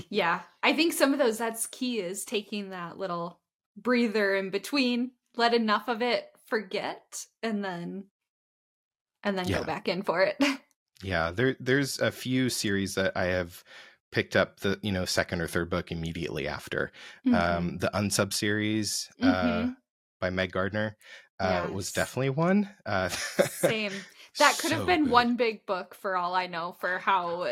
[0.10, 3.40] yeah, I think some of those that's key is taking that little
[3.76, 8.06] breather in between, let enough of it forget and then
[9.24, 9.60] and then Yeah.
[9.60, 10.38] go back in for it.
[11.04, 13.64] Yeah, there there's a few series that I have
[14.12, 16.92] picked up the you know second or third book immediately after.
[17.26, 17.34] Mm-hmm.
[17.36, 19.76] Um, the Unsub series uh, Mhm.
[20.20, 20.96] by Meg Gardiner
[21.40, 22.70] uh, was definitely one.
[22.86, 23.94] Uh, Same.
[24.38, 25.12] That could have been good.
[25.12, 27.48] one big book for all I know for how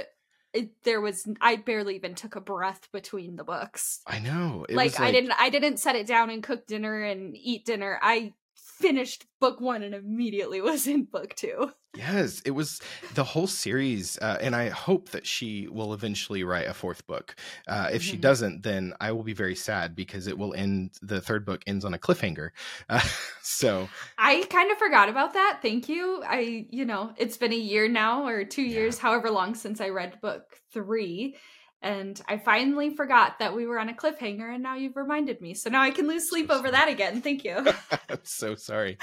[0.53, 4.01] it, there was I barely even took a breath between the books.
[4.07, 4.65] I know.
[4.69, 7.65] It like, was I didn't I didn't set it down and cook dinner and eat
[7.65, 7.99] dinner.
[8.01, 8.33] I
[8.79, 11.71] finished book 1 and immediately was in book 2.
[11.95, 12.79] Yes, it was
[13.15, 17.35] the whole series, uh, and I hope that she will eventually write a fourth book.
[17.67, 18.21] Uh, if she Mhm.
[18.21, 20.91] doesn't, then I will be very sad because it will end.
[21.01, 22.51] The third book ends on a cliffhanger.
[22.89, 23.01] Uh,
[23.41, 23.89] so
[24.19, 25.59] I kind of forgot about that.
[25.63, 26.21] Thank you.
[26.23, 28.69] I, you know, it's been a year now or 2 Yeah.
[28.75, 31.37] years however long since I read book 3
[31.81, 35.53] and I finally forgot that we were on a cliffhanger and now you've reminded me.
[35.53, 36.71] So now I can lose sleep over sorry.
[36.71, 37.21] that again.
[37.21, 37.55] Thank you.
[38.09, 38.97] I'm so sorry.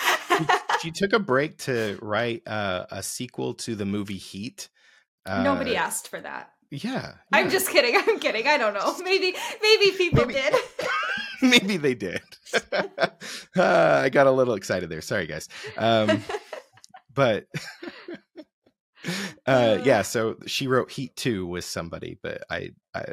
[0.83, 4.69] She took a break to write uh, a sequel to the movie Heat.
[5.25, 6.51] Uh, Nobody asked for that.
[6.71, 7.97] Yeah, I'm just kidding.
[8.09, 8.47] I'm kidding.
[8.47, 8.95] I don't know.
[9.03, 10.55] Maybe maybe people Maybe- did.
[11.43, 12.23] Maybe they did.
[12.73, 13.09] uh,
[13.57, 15.01] I got a little excited there.
[15.03, 15.49] Sorry, guys.
[15.77, 16.23] Um,
[17.15, 17.47] but
[19.47, 23.05] uh, yeah, so she wrote Heat Two with somebody, but I I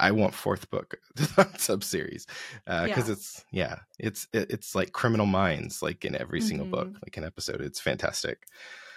[0.00, 0.96] I want fourth book
[1.58, 2.26] sub series
[2.66, 3.12] because Yeah.
[3.12, 7.02] it's yeah it's it, it's like Criminal Minds like in every single book Mhm.
[7.04, 7.60] like an episode.
[7.60, 8.44] It's fantastic.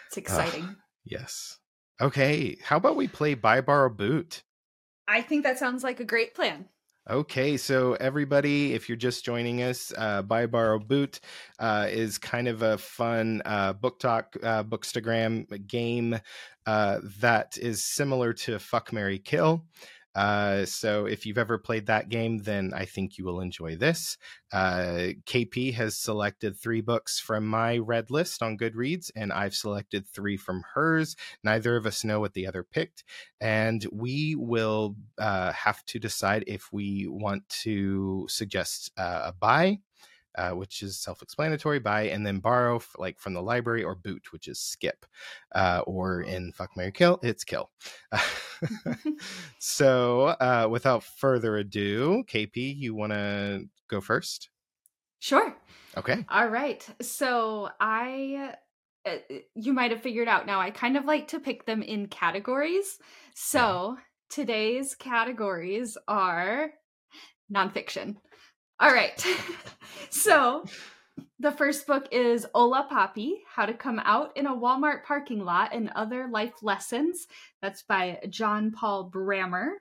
[0.07, 0.75] It's exciting.
[1.03, 1.57] Yes.
[1.99, 2.57] Okay.
[2.63, 4.43] How about we play Buy Borrow Boot?
[5.07, 6.67] I think that sounds like a great plan.
[7.11, 11.19] Okay, so everybody, if you're just joining us, uh, Buy Borrow Boot
[11.59, 16.17] uh, is kind of a fun uh, book talk, uh, bookstagram game
[16.65, 19.65] uh, that is similar to Fuck Marry Kill.
[20.15, 24.17] Uh, so if you've ever played that game, then I think you will enjoy this.
[24.51, 30.07] Uh, KP has selected three books from my red list on Goodreads, and I've selected
[30.07, 31.15] three from hers.
[31.43, 33.03] Neither of us know what the other picked
[33.41, 39.79] and we will uh, have to decide if we want to suggest uh, a buy,
[40.35, 44.31] uh, which is self-explanatory, buy, and then borrow, f- like from the library, or boot,
[44.31, 45.05] which is skip,
[45.53, 47.69] uh, or in Fuck Marry Kill, it's kill.
[49.59, 54.49] so, uh, without further ado, KP, you want to go first?
[55.19, 55.55] Sure.
[55.97, 56.25] Okay.
[56.29, 56.85] All right.
[57.01, 58.55] So I
[59.05, 59.15] uh,
[59.55, 62.97] you might have figured out now I kind of like to pick them in categories.
[63.35, 63.97] So
[64.29, 66.71] today's categories are
[67.53, 68.17] nonfiction.
[68.81, 69.23] All right.
[70.09, 70.65] so
[71.39, 75.71] the first book is Hola Papi How to Come Out in a Walmart Parking Lot
[75.71, 77.27] and Other Life Lessons.
[77.61, 79.73] That's by John Paul Brammer.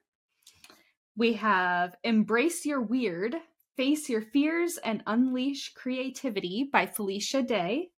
[1.16, 3.36] We have Embrace Your Weird
[3.74, 7.88] Face Your Fears and Unleash Creativity by Felicia Day.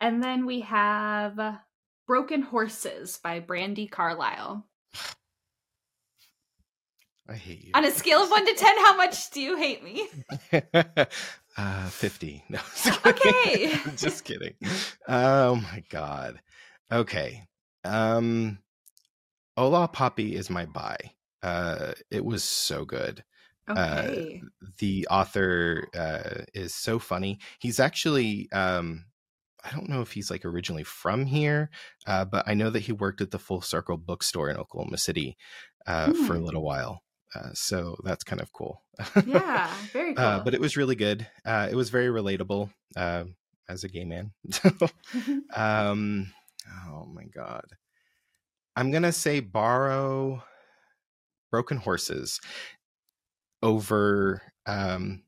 [0.00, 1.58] And then we have
[2.06, 4.64] Broken Horses by Brandi Carlile.
[7.28, 7.74] I hate you.
[7.74, 10.08] On a scale of 1 to 10, how much do you hate me?
[11.56, 12.60] uh 50 no
[13.06, 13.80] Okay.
[13.94, 14.54] just kidding
[15.08, 16.40] oh my god
[16.92, 17.46] okay
[17.84, 18.58] um
[19.56, 20.96] hola papi is my buy
[21.42, 23.24] uh it was so good
[23.68, 24.46] Okay.
[24.78, 29.04] the author uh is so funny he's actually um
[29.64, 31.70] I don't know if he's like originally from here,
[32.06, 35.36] uh, but I know that he worked at the Full Circle bookstore in Oklahoma City
[35.86, 36.44] uh, for a Hmm.
[36.44, 37.03] little while.
[37.34, 38.82] Uh, so that's kind of cool.
[39.26, 40.24] yeah, very cool.
[40.24, 41.26] Uh, but it was really good.
[41.44, 44.32] Uh, it was very relatable as a gay man.
[45.54, 46.32] um,
[46.88, 47.64] oh my god,
[48.76, 50.42] I'm gonna say borrow
[51.50, 52.40] broken horses
[53.62, 55.22] over um,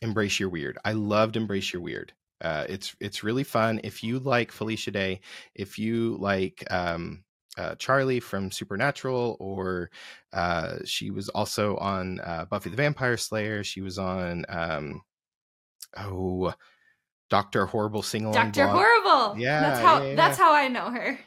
[0.00, 0.78] embrace your weird.
[0.84, 2.12] I loved embrace your weird.
[2.40, 3.80] Uh, it's it's really fun.
[3.84, 5.20] If you like Felicia Day,
[5.54, 7.24] if you like um,
[7.58, 9.90] uh, Charlie from Supernatural, or
[10.32, 13.62] uh, she was also on uh, Buffy the Vampire Slayer.
[13.62, 15.02] She was on um,
[15.96, 16.54] oh
[17.28, 18.52] Doctor Horrible sing along.
[18.52, 18.66] Dr.
[18.66, 19.38] Horrible.
[19.38, 20.14] Yeah, That's how yeah, yeah.
[20.14, 21.18] that's how I know her.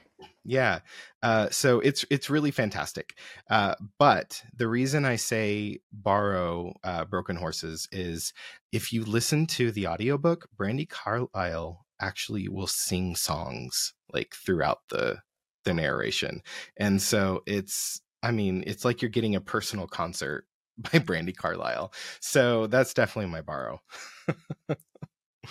[0.44, 0.80] Yeah.
[1.24, 3.18] Uh, so it's it's really fantastic.
[3.50, 8.32] Uh, but the reason I say borrow uh, Broken Horses is
[8.72, 15.18] if you listen to the audiobook, Brandi Carlile actually will sing songs like throughout the
[15.66, 16.42] the narration.
[16.78, 20.48] And so it's I mean, it's like you're getting a personal concert
[20.78, 21.94] by Brandi Carlile.
[22.20, 23.82] So that's definitely my borrow.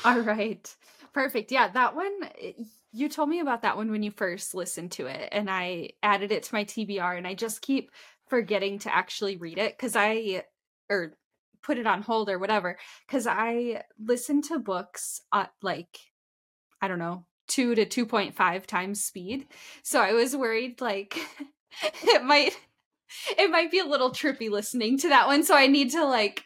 [0.04, 0.76] All right.
[1.12, 1.52] Perfect.
[1.52, 2.52] Yeah, that one eh,
[2.92, 6.30] you told me about that one when you first listened to it and I added
[6.30, 7.90] it to my TBR and I just keep
[8.28, 10.44] forgetting to actually read it cuz I
[10.88, 11.16] or
[11.62, 15.98] put it on hold or whatever because I listen to books at like
[16.80, 19.46] I don't know two to two point five times speed.
[19.82, 21.18] So I was worried like
[22.02, 22.56] it might
[23.38, 25.44] it might be a little trippy listening to that one.
[25.44, 26.44] So I need to like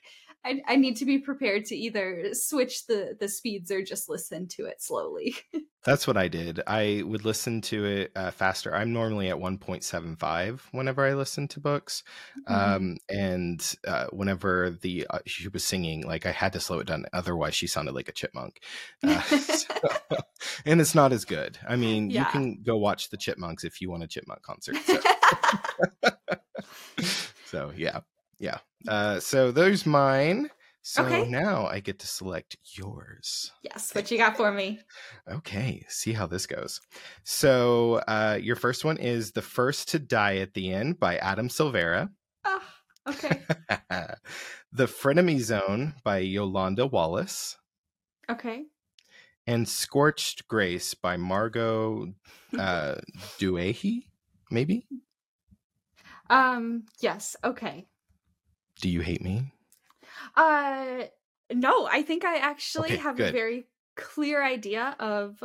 [0.49, 4.49] I, I need to be prepared to either switch the the speeds or just listen
[4.49, 5.37] to it slowly.
[5.85, 6.61] That's what I did.
[6.67, 8.75] I would listen to it uh, faster.
[8.75, 12.03] I'm normally at 1.75 whenever I listen to books,
[12.49, 12.55] mm-hmm.
[12.55, 16.87] um, and uh, whenever the uh, she was singing, like I had to slow it
[16.87, 17.05] down.
[17.13, 18.61] Otherwise, she sounded like a chipmunk,
[19.03, 19.75] uh, so,
[20.65, 21.59] and it's not as good.
[21.69, 22.21] I mean, yeah.
[22.21, 24.77] you can go watch the Chipmunks if you want a chipmunk concert.
[24.77, 25.01] So,
[27.47, 28.01] so yeah,
[28.39, 28.59] yeah.
[28.87, 30.51] Uh, so those mine.
[30.83, 31.29] So okay.
[31.29, 33.53] now I get to select yours.
[33.63, 33.95] Yes.
[33.95, 34.81] What you got for me?
[35.31, 35.85] Okay.
[35.89, 36.81] See how this goes.
[37.25, 41.49] So uh, your first one is The First to Die at the End by Adam
[41.49, 42.09] Silvera.
[42.45, 42.63] Oh,
[43.07, 43.43] okay.
[44.73, 47.59] the Frenemy Zone by Yolanda Wallace.
[48.31, 48.65] Okay.
[49.47, 52.15] And Scorched Grace by Margot
[52.59, 52.95] uh,
[53.39, 54.05] Douaihy,
[54.51, 54.87] maybe?
[56.31, 57.37] Um, yes.
[57.45, 57.87] Okay.
[58.81, 59.53] Do you hate me?
[60.37, 61.05] Uh
[61.53, 63.31] no, I think I actually okay, have good.
[63.31, 65.43] a very clear idea of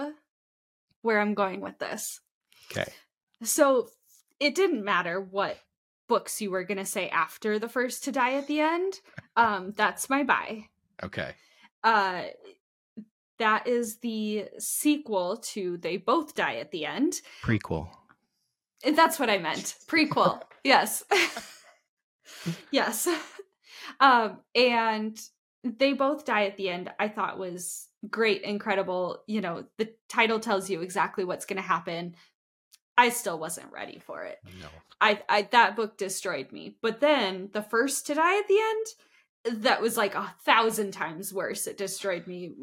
[1.02, 2.20] where I'm going with this.
[2.72, 2.92] Okay.
[3.42, 3.90] So
[4.40, 5.58] it didn't matter what
[6.08, 9.00] books you were going to say after the first to die at the end.
[9.36, 10.66] Um that's my buy.
[11.02, 11.34] Okay.
[11.84, 12.24] Uh
[13.40, 17.16] that is the sequel to They Both Die at the End.
[17.42, 17.90] Prequel.
[18.96, 19.76] That's what I meant.
[19.88, 20.42] Prequel.
[20.64, 21.04] yes.
[22.72, 23.08] yes.
[24.00, 25.20] Um, and
[25.64, 26.90] they both die at the end.
[27.00, 29.24] I thought was great, incredible.
[29.28, 32.16] You know, the title tells you exactly what's going to happen.
[32.98, 34.40] I still wasn't ready for it.
[34.60, 34.68] No.
[35.02, 36.78] I, I that book destroyed me.
[36.82, 41.34] But then the first to die at the end, that was like a thousand times
[41.34, 41.68] worse.
[41.68, 42.54] It destroyed me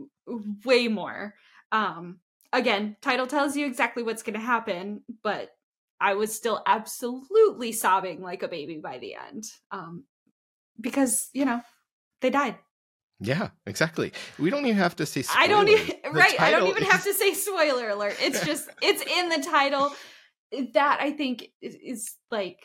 [0.64, 1.34] way more.
[1.72, 2.18] Um,
[2.52, 5.50] again, title tells you exactly what's going to happen, but
[6.00, 9.44] I was still absolutely sobbing like a baby by the end.
[9.70, 10.04] Um,
[10.80, 11.60] because, you know,
[12.20, 12.56] they died.
[13.20, 14.12] Yeah, exactly.
[14.38, 16.90] We don't even have to say I don't even right, I don't even is...
[16.90, 18.16] have to say spoiler alert.
[18.20, 19.92] It's just it's in the title.
[20.72, 22.60] That I think is, is like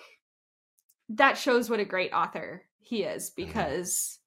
[1.10, 3.46] that shows what a great author he is mm-hmm.
[3.46, 4.18] because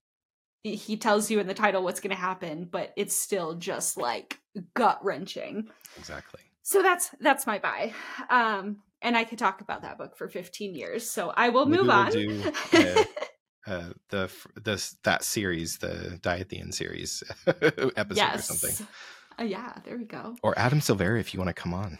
[0.66, 0.76] mm-hmm.
[0.76, 4.38] he tells you in the title what's going to happen, but it's still just like
[4.74, 5.68] gut wrenching.
[5.98, 6.40] Exactly.
[6.62, 7.94] So that's that's my buy.
[8.28, 11.08] Um and I could talk about that book for 15 years.
[11.08, 12.12] So I will Maybe move we'll on.
[12.12, 13.04] Do, uh,
[13.66, 14.32] uh, the
[14.62, 18.50] this that series, the Die at the End series episode yes.
[18.50, 18.86] or something.
[19.38, 20.36] Uh, yeah, there we go.
[20.42, 21.98] Or Adam Silvera, if you want to come on.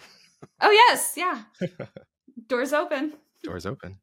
[0.60, 1.42] Oh yes, yeah.
[2.46, 3.12] Doors open.
[3.42, 3.98] Doors open.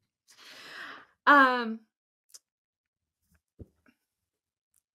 [1.27, 1.79] Um.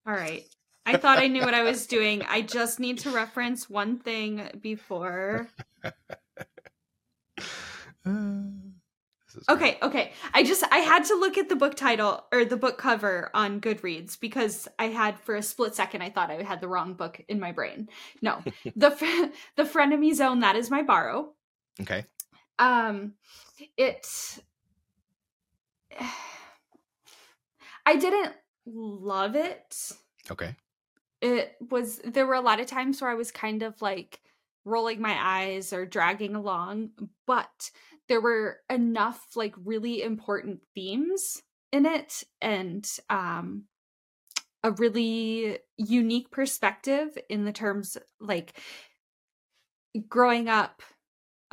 [0.06, 0.44] All right.
[0.86, 2.22] I thought I knew what I was doing.
[2.22, 5.48] I just need to reference one thing before.
[9.48, 10.12] Okay, okay.
[10.34, 13.60] I just I had to look at the book title or the book cover on
[13.60, 17.20] Goodreads because I had for a split second I thought I had the wrong book
[17.28, 17.88] in my brain.
[18.22, 18.42] No,
[18.76, 21.32] the the frenemy zone that is my borrow.
[21.80, 22.04] Okay.
[22.58, 23.14] Um,
[23.76, 24.38] it.
[27.86, 28.34] I didn't
[28.66, 29.92] love it.
[30.30, 30.54] Okay.
[31.20, 34.20] It was there were a lot of times where I was kind of like
[34.64, 36.90] rolling my eyes or dragging along,
[37.26, 37.70] but
[38.10, 41.40] there were enough like really important themes
[41.72, 43.62] in it and um
[44.64, 48.60] a really unique perspective in the terms like
[50.08, 50.82] growing up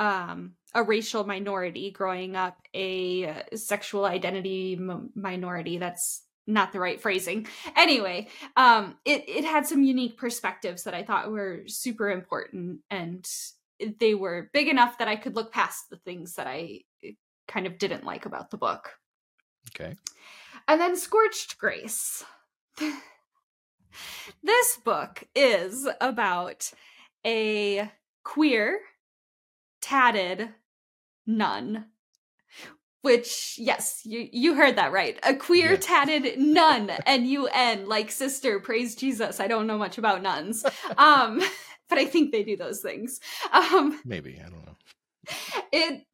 [0.00, 7.00] um a racial minority growing up a sexual identity m- minority that's not the right
[7.00, 7.46] phrasing.
[7.76, 13.28] Anyway um it it had some unique perspectives that i thought were super important and
[13.98, 17.12] they were big enough that I could look past the things that I eh,
[17.46, 18.90] kind of didn't like about the book.
[19.70, 19.94] Okay.
[20.66, 22.24] And then Scorched Grace.
[24.42, 26.70] this book is about
[27.26, 27.90] a
[28.24, 28.80] queer,
[29.80, 30.50] tatted
[31.26, 31.86] nun.
[33.02, 35.18] Which, yes, you, you heard that right.
[35.22, 35.84] A queer, yes.
[35.84, 39.40] tatted nun, N U N, like sister, praise Jesus.
[39.40, 40.64] I don't know much about nuns.
[40.96, 41.40] Um,
[41.88, 43.20] but I think they do those things.
[43.52, 44.76] Um, Maybe I don't know.
[45.72, 46.06] It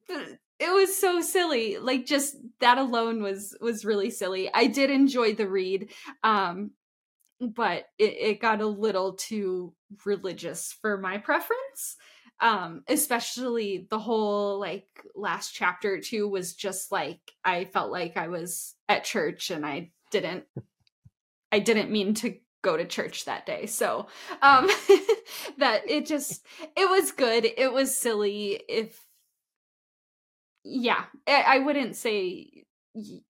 [0.58, 1.78] it was so silly.
[1.78, 4.50] Like just that alone was was really silly.
[4.52, 5.90] I did enjoy the read,
[6.22, 6.72] um,
[7.40, 11.96] but it, it got a little too religious for my preference.
[12.40, 18.28] Um, especially the whole like last chapter too was just like I felt like I
[18.28, 20.44] was at church and I didn't
[21.52, 23.66] I didn't mean to go to church that day.
[23.66, 24.08] So,
[24.42, 24.66] um
[25.58, 26.44] that it just
[26.76, 27.44] it was good.
[27.44, 29.00] It was silly if
[30.64, 32.64] yeah, I, I wouldn't say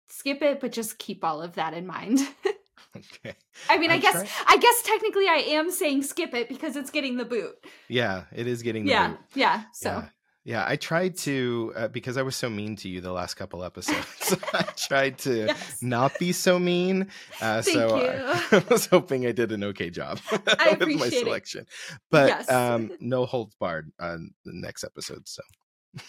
[0.08, 2.20] skip it, but just keep all of that in mind.
[2.96, 3.34] okay.
[3.68, 6.76] I mean, I, I guess try- I guess technically I am saying skip it because
[6.76, 7.54] it's getting the boot.
[7.88, 9.18] Yeah, it is getting the Yeah, boot.
[9.34, 9.62] yeah.
[9.72, 10.08] So Yeah.
[10.46, 13.64] Yeah, I tried to uh, because I was so mean to you the last couple
[13.64, 14.36] episodes.
[14.52, 15.82] I tried to yes.
[15.82, 17.08] not be so mean.
[17.40, 17.96] Uh, so.
[17.96, 21.24] I, I was hoping I did an okay job with my appreciate it.
[21.24, 21.66] selection.
[22.10, 22.50] But Yes.
[22.50, 25.26] um, no holds barred on the next episode.
[25.26, 25.42] So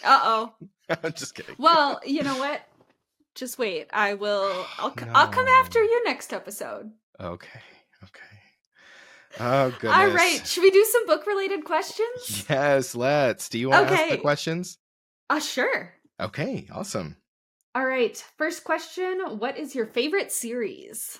[0.04, 0.54] Uh oh.
[1.02, 1.54] I'm just kidding.
[1.58, 2.60] Well, you know what?
[3.34, 3.88] Just wait.
[3.92, 4.66] I will.
[4.78, 4.94] I'll.
[4.96, 6.90] c will come after you next episode.
[7.18, 7.60] Okay.
[8.04, 8.35] Okay.
[9.38, 9.92] Oh goodness.
[9.92, 10.46] All right.
[10.46, 12.46] Should we do some book related questions?
[12.48, 13.48] Yes, let's.
[13.48, 14.78] Do you want to ask the questions?
[15.28, 15.92] Uh, sure.
[16.20, 17.16] Okay, awesome.
[17.74, 18.16] All right.
[18.38, 21.18] First question What is your favorite series?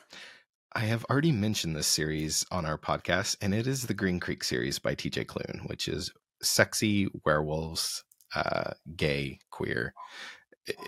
[0.73, 4.45] I have already mentioned this series on our podcast, and it is the Green Creek
[4.45, 6.13] series by TJ Klune, which is
[6.43, 8.05] sexy werewolves,
[8.35, 9.95] uh, gay, queer.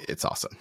[0.09, 0.57] It's awesome.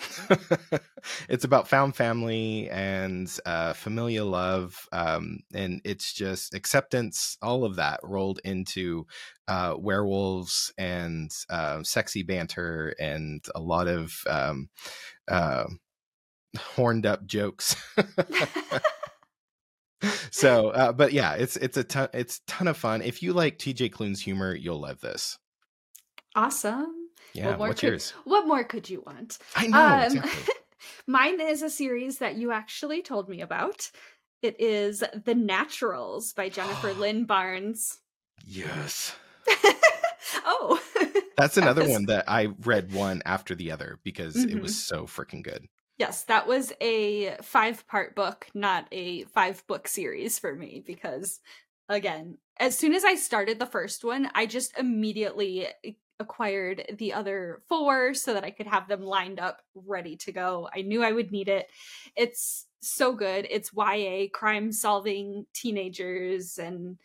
[1.29, 7.77] it's about found family and uh, familial love, um, and it's just acceptance, all of
[7.77, 9.05] that rolled into
[9.47, 14.69] uh, werewolves and uh, sexy banter and a lot of um,
[15.27, 15.65] uh,
[16.57, 17.75] horned up jokes.
[20.29, 23.57] so uh, but yeah it's it's a ton it's ton of fun if you like
[23.57, 25.39] tj klune's humor you'll love this
[26.37, 27.06] awesome.
[27.33, 29.37] Yeah what more what's could, yours What more could you want?
[29.55, 30.53] i know Um, exactly.
[31.07, 33.89] mine is a series that you actually told me about.
[34.43, 37.99] It is The Naturals by Jennifer Lynn Barnes.
[38.45, 39.15] yes
[40.45, 40.79] oh.
[41.37, 44.61] that's That another was- one that i read one after the other because it Mhm.
[44.61, 45.67] was so freaking good
[45.99, 51.39] Yes, that was a five part book, not a five book series for me because,
[51.89, 55.67] again, as soon as I started the first one, I just immediately
[56.19, 60.69] acquired the other four so that I could have them lined up ready to go.
[60.75, 61.69] I knew I would need it.
[62.15, 63.47] It's so good.
[63.49, 66.97] It's YA crime solving teenagers and,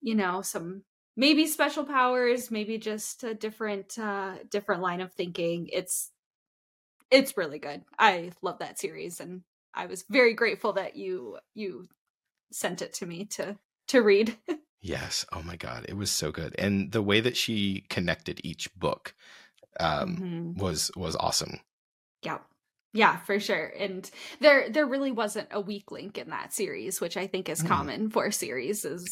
[0.00, 0.82] you know, some
[1.16, 6.10] maybe special powers maybe just a different uh different line of thinking it's
[7.10, 7.82] it's really good.
[7.98, 9.42] I love that series and
[9.72, 11.86] I was very grateful that you you
[12.52, 14.36] sent it to me to to read.
[14.84, 18.72] yes oh my god it was so good and the way that she connected each
[18.76, 19.14] book
[19.80, 20.56] um Mhm.
[20.58, 21.58] was was awesome
[22.22, 22.38] Yeah.
[22.96, 23.72] Yeah, for sure.
[23.76, 24.08] And
[24.38, 27.68] there there really wasn't a weak link in that series, which I think is Mm.
[27.68, 29.02] common for series is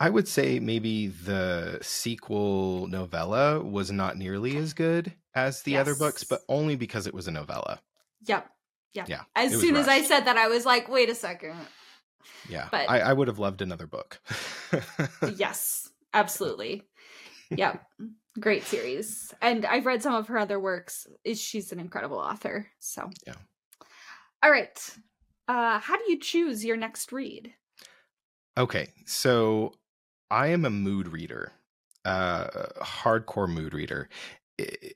[0.00, 5.94] I- would say maybe the sequel novella was not nearly as good as the other
[5.94, 7.80] books, but only because it was a novella.
[8.26, 8.50] yep.
[8.94, 9.08] Yep.
[9.08, 11.56] Yeah, As soon as I said that I was like, wait a second.
[12.48, 14.20] Yeah, But- I, I would have loved another book.
[15.36, 16.82] yes, absolutely.
[17.50, 17.82] Yep.
[18.40, 19.34] Great series.
[19.42, 21.06] And I've read some of her other works.
[21.34, 22.66] She's an incredible author.
[22.78, 23.34] So Yeah.
[24.42, 24.78] All right.
[25.48, 27.52] Uh how do you choose your next read?
[28.58, 29.72] okay, so
[30.30, 31.52] I am a mood reader,
[32.04, 32.48] uh,
[32.82, 34.08] hardcore mood reader.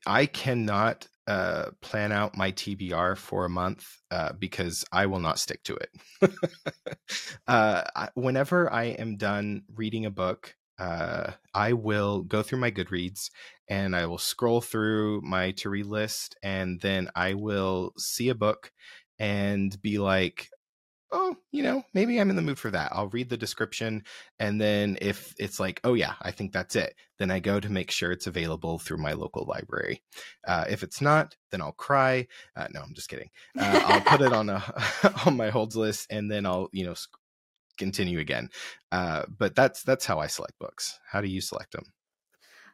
[0.06, 5.38] I cannot uh, plan out my TBR for a month uh, because I will not
[5.38, 6.30] stick to it.
[7.46, 7.82] uh,
[8.14, 13.30] whenever I am done reading a book, uh, I will go through my Goodreads
[13.68, 18.34] and I will scroll through my to read list, and then I will see a
[18.34, 18.70] book
[19.18, 20.48] and be like,
[21.12, 22.90] oh, you know, maybe I'm in the mood for that.
[22.92, 24.02] I'll read the description.
[24.38, 27.70] And then if it's like, oh, yeah, I think that's it, then I go to
[27.70, 30.02] make sure it's available through my local library.
[30.46, 32.26] Uh, if it's not, then I'll cry.
[32.56, 33.30] Uh, no, I'm just kidding.
[33.58, 34.62] Uh, I'll put it on a
[35.26, 36.94] on my holds list, and then I'll you know
[37.78, 38.50] continue again.
[38.90, 40.98] Uh, but that's that's how I select books.
[41.08, 41.84] How do you select them?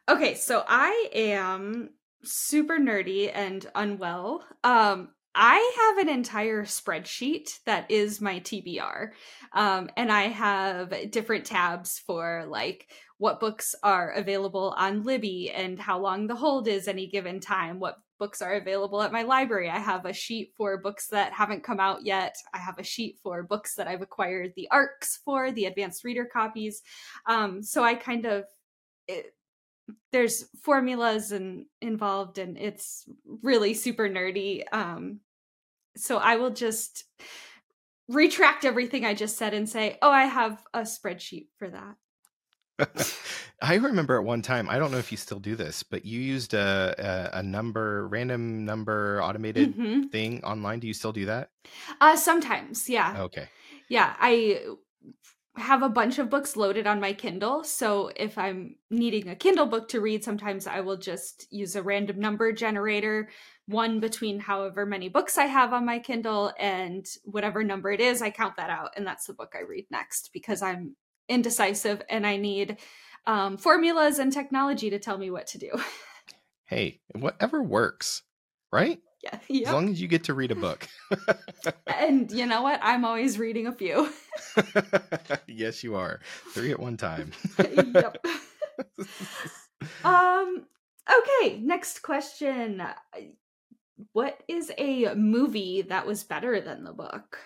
[0.09, 1.91] Okay, so I am
[2.23, 4.43] super nerdy and unwell.
[4.63, 9.11] Um I have an entire spreadsheet that is my TBR.
[9.53, 15.79] Um and I have different tabs for like what books are available on Libby and
[15.79, 19.69] how long the hold is any given time, what books are available at my library.
[19.69, 22.35] I have a sheet for books that haven't come out yet.
[22.53, 26.25] I have a sheet for books that I've acquired the ARCs for, the advanced reader
[26.25, 26.81] copies.
[27.25, 28.45] Um so I kind of
[29.07, 29.33] it,
[30.11, 35.19] there's formulas and involved and it's really super nerdy um
[35.97, 37.05] so i will just
[38.07, 41.95] retract everything i just said and say oh i have a spreadsheet for that
[43.61, 46.19] I remember at one time, I don't know if you still do this, but you
[46.19, 46.95] used a
[47.33, 50.09] a, a number, random number automated Mhm.
[50.11, 50.79] thing online.
[50.79, 51.51] Do you still do that?
[52.01, 53.49] uh sometimes yeah Okay.
[53.89, 54.65] Yeah, I
[55.55, 57.63] have a bunch of books loaded on my Kindle.
[57.63, 61.83] So if I'm needing a Kindle book to read, sometimes I will just use a
[61.83, 63.29] random number generator,
[63.67, 68.21] one between however many books I have on my Kindle and whatever number it is,
[68.21, 68.93] I count that out.
[68.97, 70.95] And that's the book I read next because I'm
[71.29, 72.77] indecisive and I need
[73.27, 75.71] um, formulas and technology to tell me what to do.
[76.65, 78.23] hey, whatever works,
[78.71, 78.99] right?
[79.23, 79.39] Yeah.
[79.47, 79.67] Yep.
[79.67, 80.87] As long as you get to read a book.
[81.87, 82.79] and you know what?
[82.83, 84.11] I'm always reading a few.
[85.47, 86.19] yes, you are.
[86.53, 87.31] Three at one time.
[87.59, 88.17] yep.
[90.03, 90.65] um
[91.09, 92.83] okay, next question.
[94.11, 97.37] What is a movie that was better than the book?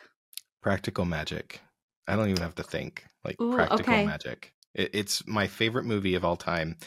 [0.62, 1.62] Practical Magic.
[2.08, 3.06] I don't even have to think.
[3.24, 4.06] Like Ooh, Practical okay.
[4.06, 4.54] Magic.
[4.74, 6.78] It, it's my favorite movie of all time.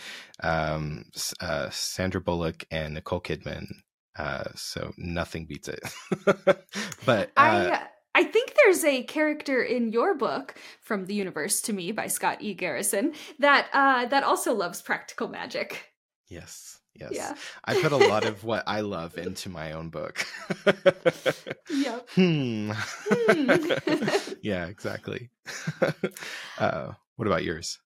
[0.43, 1.05] Um,
[1.41, 3.67] uh, Sandra Bullock and Nicole Kidman
[4.21, 5.81] uh, so nothing beats it.
[7.07, 11.73] but uh, I I think there's a character in your book from the universe to
[11.73, 12.53] me by Scott E.
[12.55, 15.87] Garrison that uh, that also loves practical magic.
[16.29, 16.79] Yes.
[16.95, 17.13] Yes.
[17.15, 17.35] Yeah.
[17.65, 20.27] I put a lot of what I love into my own book.
[21.71, 22.09] yep.
[22.15, 22.73] Hmm.
[23.09, 24.33] hmm.
[24.43, 25.31] yeah, exactly.
[26.59, 27.79] Uh, what about yours?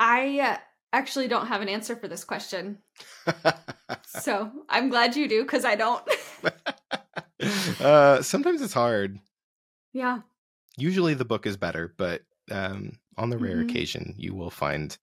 [0.00, 0.56] I uh,
[0.92, 2.78] actually don't have an answer for this question.
[4.06, 6.02] so I'm glad you do because I don't.
[7.80, 9.18] uh, sometimes it's hard.
[9.92, 10.20] Yeah.
[10.76, 13.68] Usually the book is better, but um, on the rare mm-hmm.
[13.68, 14.96] occasion, you will find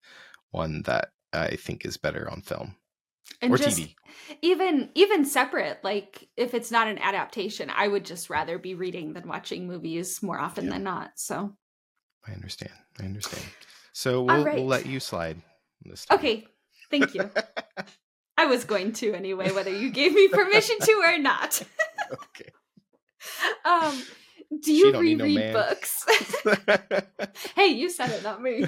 [0.51, 2.75] one that I think is better on film
[3.41, 3.95] and or just TV.
[4.41, 9.13] Even even separate, like if it's not an adaptation, I would just rather be reading
[9.13, 10.71] than watching movies more often yeah.
[10.71, 11.11] than not.
[11.15, 11.55] So
[12.27, 12.73] I understand.
[12.99, 13.45] I understand.
[13.93, 14.55] So we'll, right.
[14.55, 15.41] we'll let you slide
[15.83, 16.17] this time.
[16.19, 16.47] Okay,
[16.89, 17.29] thank you.
[18.37, 21.61] I was going to anyway, whether you gave me permission to or not.
[22.13, 22.51] okay.
[23.65, 24.01] Um,
[24.61, 26.05] do you reread no books?
[27.55, 28.65] hey, you said it, not me.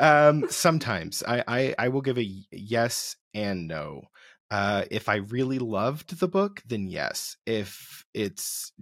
[0.00, 4.04] um, sometimes I, I I will give a yes and no.
[4.50, 7.36] Uh, if I really loved the book, then yes.
[7.44, 8.72] If it's,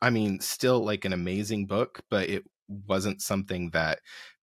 [0.00, 4.00] I mean, still like an amazing book, but it wasn't something that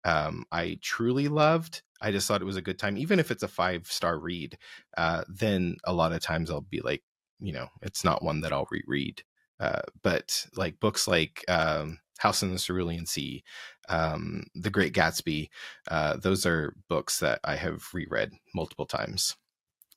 [0.06, 1.82] um, I truly loved.
[2.00, 4.56] I just thought it was a good time, even if it's a five star read.
[4.96, 7.02] Uh, then a lot of times I'll be like,
[7.40, 9.22] you know, it's not one that I'll reread.
[9.58, 13.42] Uh, but like books like um, House in the Cerulean Sea,
[13.88, 15.48] um, The Great Gatsby,
[15.90, 19.34] uh, those are books that I have reread multiple times.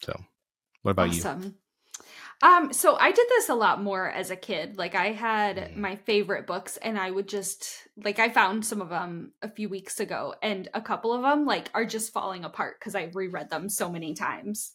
[0.01, 0.17] So,
[0.81, 1.43] what about awesome.
[1.43, 1.53] you?
[2.41, 4.77] Um, so I did this a lot more as a kid.
[4.77, 5.75] Like I had mm.
[5.75, 9.67] my favorite books and I would just like I found some of them a few
[9.67, 13.49] weeks ago and a couple of them like are just falling apart cuz I reread
[13.49, 14.73] them so many times.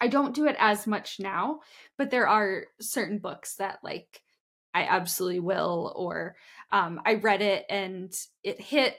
[0.00, 1.60] I don't do it as much now,
[1.98, 4.22] but there are certain books that like
[4.72, 6.36] I absolutely will or
[6.72, 8.96] um I read it and it hit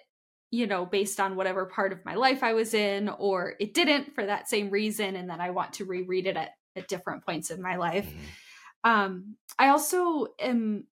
[0.50, 4.16] you know, based on whatever part of my life I was in, or it didn't
[4.16, 7.52] for that same reason, and then I want to reread it at at different points
[7.52, 8.08] in my life.
[8.08, 8.90] Mm-hmm.
[8.90, 10.86] Um, I also am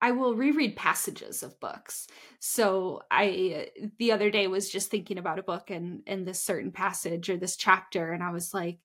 [0.00, 2.06] I will reread passages of books.
[2.38, 6.70] So I the other day was just thinking about a book and and this certain
[6.72, 8.78] passage or this chapter and I was like,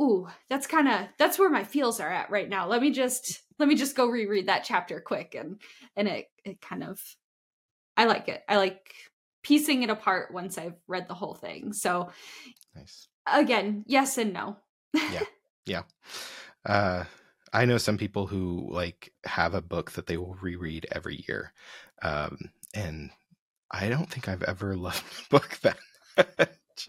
[0.00, 2.68] "Ooh, that's kind of that's where my feels are at right now.
[2.68, 5.60] Let me just let me just go reread that chapter quick." And
[5.96, 7.00] and it it kind of
[7.96, 8.42] I like it.
[8.48, 8.94] I like
[9.42, 11.72] piecing it apart once I've read the whole thing.
[11.72, 12.10] So
[12.74, 13.08] Nice.
[13.26, 14.58] Again, yes and no.
[14.94, 15.22] Yeah.
[15.66, 15.82] Yeah.
[16.64, 17.04] Uh,
[17.52, 21.52] I know some people who like have a book that they will reread every year.
[22.02, 23.10] Um, and
[23.70, 25.78] I don't think I've ever loved a book that
[26.38, 26.88] much.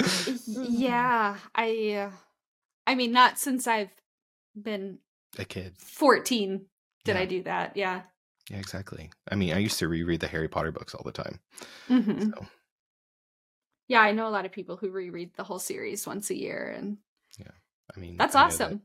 [0.46, 2.10] yeah, I uh,
[2.86, 3.92] I mean not since I've
[4.60, 4.98] been
[5.38, 5.74] a kid.
[5.78, 6.66] 14
[7.04, 7.20] did yeah.
[7.20, 7.76] I do that.
[7.76, 8.02] Yeah.
[8.50, 9.10] Yeah, exactly.
[9.30, 11.40] I mean, I used to reread the Harry Potter books all the time.
[11.88, 12.30] Mm-hmm.
[12.30, 12.46] So.
[13.88, 16.74] Yeah, I know a lot of people who reread the whole series once a year
[16.76, 16.98] and
[17.38, 17.52] yeah.
[17.94, 18.72] I mean, that's I awesome.
[18.72, 18.80] That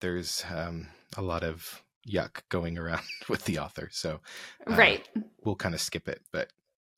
[0.00, 4.20] there's um, a lot of yuck going around with the author, so
[4.68, 5.08] uh, right,
[5.44, 6.20] we'll kind of skip it.
[6.32, 6.50] But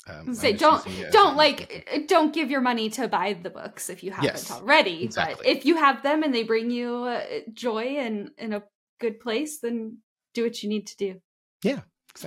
[0.08, 4.02] um, say don't don't like uh, don't give your money to buy the books if
[4.02, 5.04] you haven't yes, already.
[5.04, 5.36] Exactly.
[5.38, 7.22] But if you have them and they bring you uh,
[7.52, 8.62] joy and in a
[9.00, 9.98] good place, then
[10.34, 11.20] do what you need to do.
[11.62, 11.80] Yeah.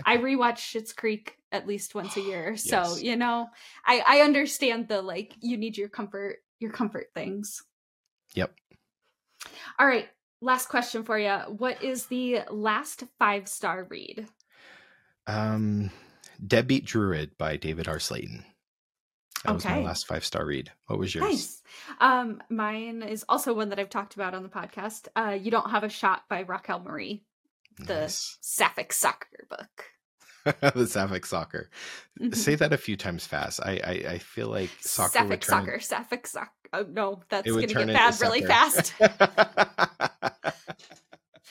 [0.06, 2.64] I rewatch Schitt's Creek at least once a year, yes.
[2.64, 3.48] so you know
[3.86, 7.64] I I understand the like you need your comfort your comfort things.
[8.36, 8.54] Yep.
[9.78, 10.08] All right.
[10.42, 11.36] Last question for you.
[11.58, 14.28] What is the last five star read?
[15.28, 15.92] Um,
[16.46, 18.00] Deadbeat Druid by David R.
[18.00, 18.46] Slayton.
[19.44, 19.56] That okay.
[19.56, 20.72] was my last five star read.
[20.88, 21.30] What was yours?
[21.30, 21.62] Nice.
[22.00, 25.08] Um, mine is also one that I've talked about on the podcast.
[25.16, 27.24] Uh, you don't have a shot by Raquel Marie.
[27.80, 28.38] The nice.
[28.42, 29.86] Sapphic Soccer book.
[30.76, 31.70] the Sapphic Soccer.
[32.20, 32.34] Mm-hmm.
[32.34, 33.60] Say that a few times fast.
[33.64, 35.12] I I, I feel like soccer.
[35.12, 35.80] Sapphic Soccer.
[35.80, 36.52] Sapphic Soccer.
[36.74, 38.94] Oh no, that's gonna get bad really fast.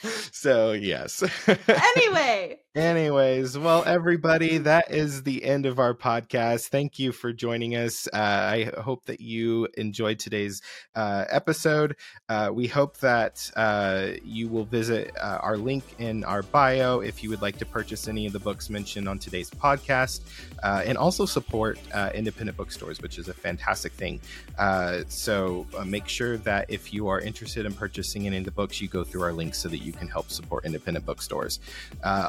[0.33, 1.23] so yes.
[1.69, 2.59] anyway.
[2.79, 6.69] Anyways, well, everybody, that is the end of our podcast.
[6.69, 8.07] Thank you for joining us.
[8.07, 10.63] Uh, I hope that you enjoyed today's
[10.95, 11.97] uh, episode.
[12.29, 17.21] Uh, we hope that uh, you will visit uh, our link in our bio if
[17.25, 20.21] you would like to purchase any of the books mentioned on today's podcast,
[20.63, 21.81] uh, and also support
[22.15, 24.21] independent bookstores, which is a fantastic thing.
[25.09, 28.87] so make sure that if you are interested in purchasing any of the books, you
[28.87, 31.61] go through our link so that you can help support independent bookstores.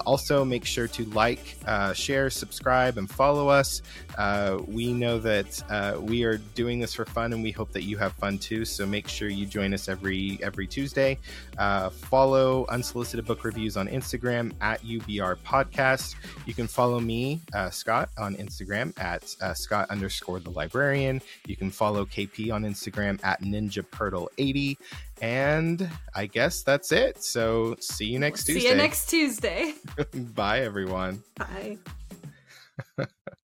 [0.06, 3.82] also make sure to like, uh, share, subscribe, and follow us.
[4.18, 7.84] Uh, we know that uh, we are doing this for fun, and we hope that
[7.84, 8.66] you have fun too.
[8.66, 11.18] So make sure you join us every every Tuesday.
[11.58, 16.16] Uh, follow unsolicited book reviews on Instagram at UBR Podcast.
[16.46, 21.22] You can follow me, uh, Scott, on Instagram at uh, Scott underscore the librarian.
[21.46, 24.78] You can follow KP on Instagram at Ninja Purtle 80
[25.22, 27.24] and I guess that's it.
[27.24, 28.62] So see you next Tuesday.
[28.62, 29.74] See you next Tuesday.
[30.14, 31.24] Bye, everyone.
[31.38, 31.78] Bye.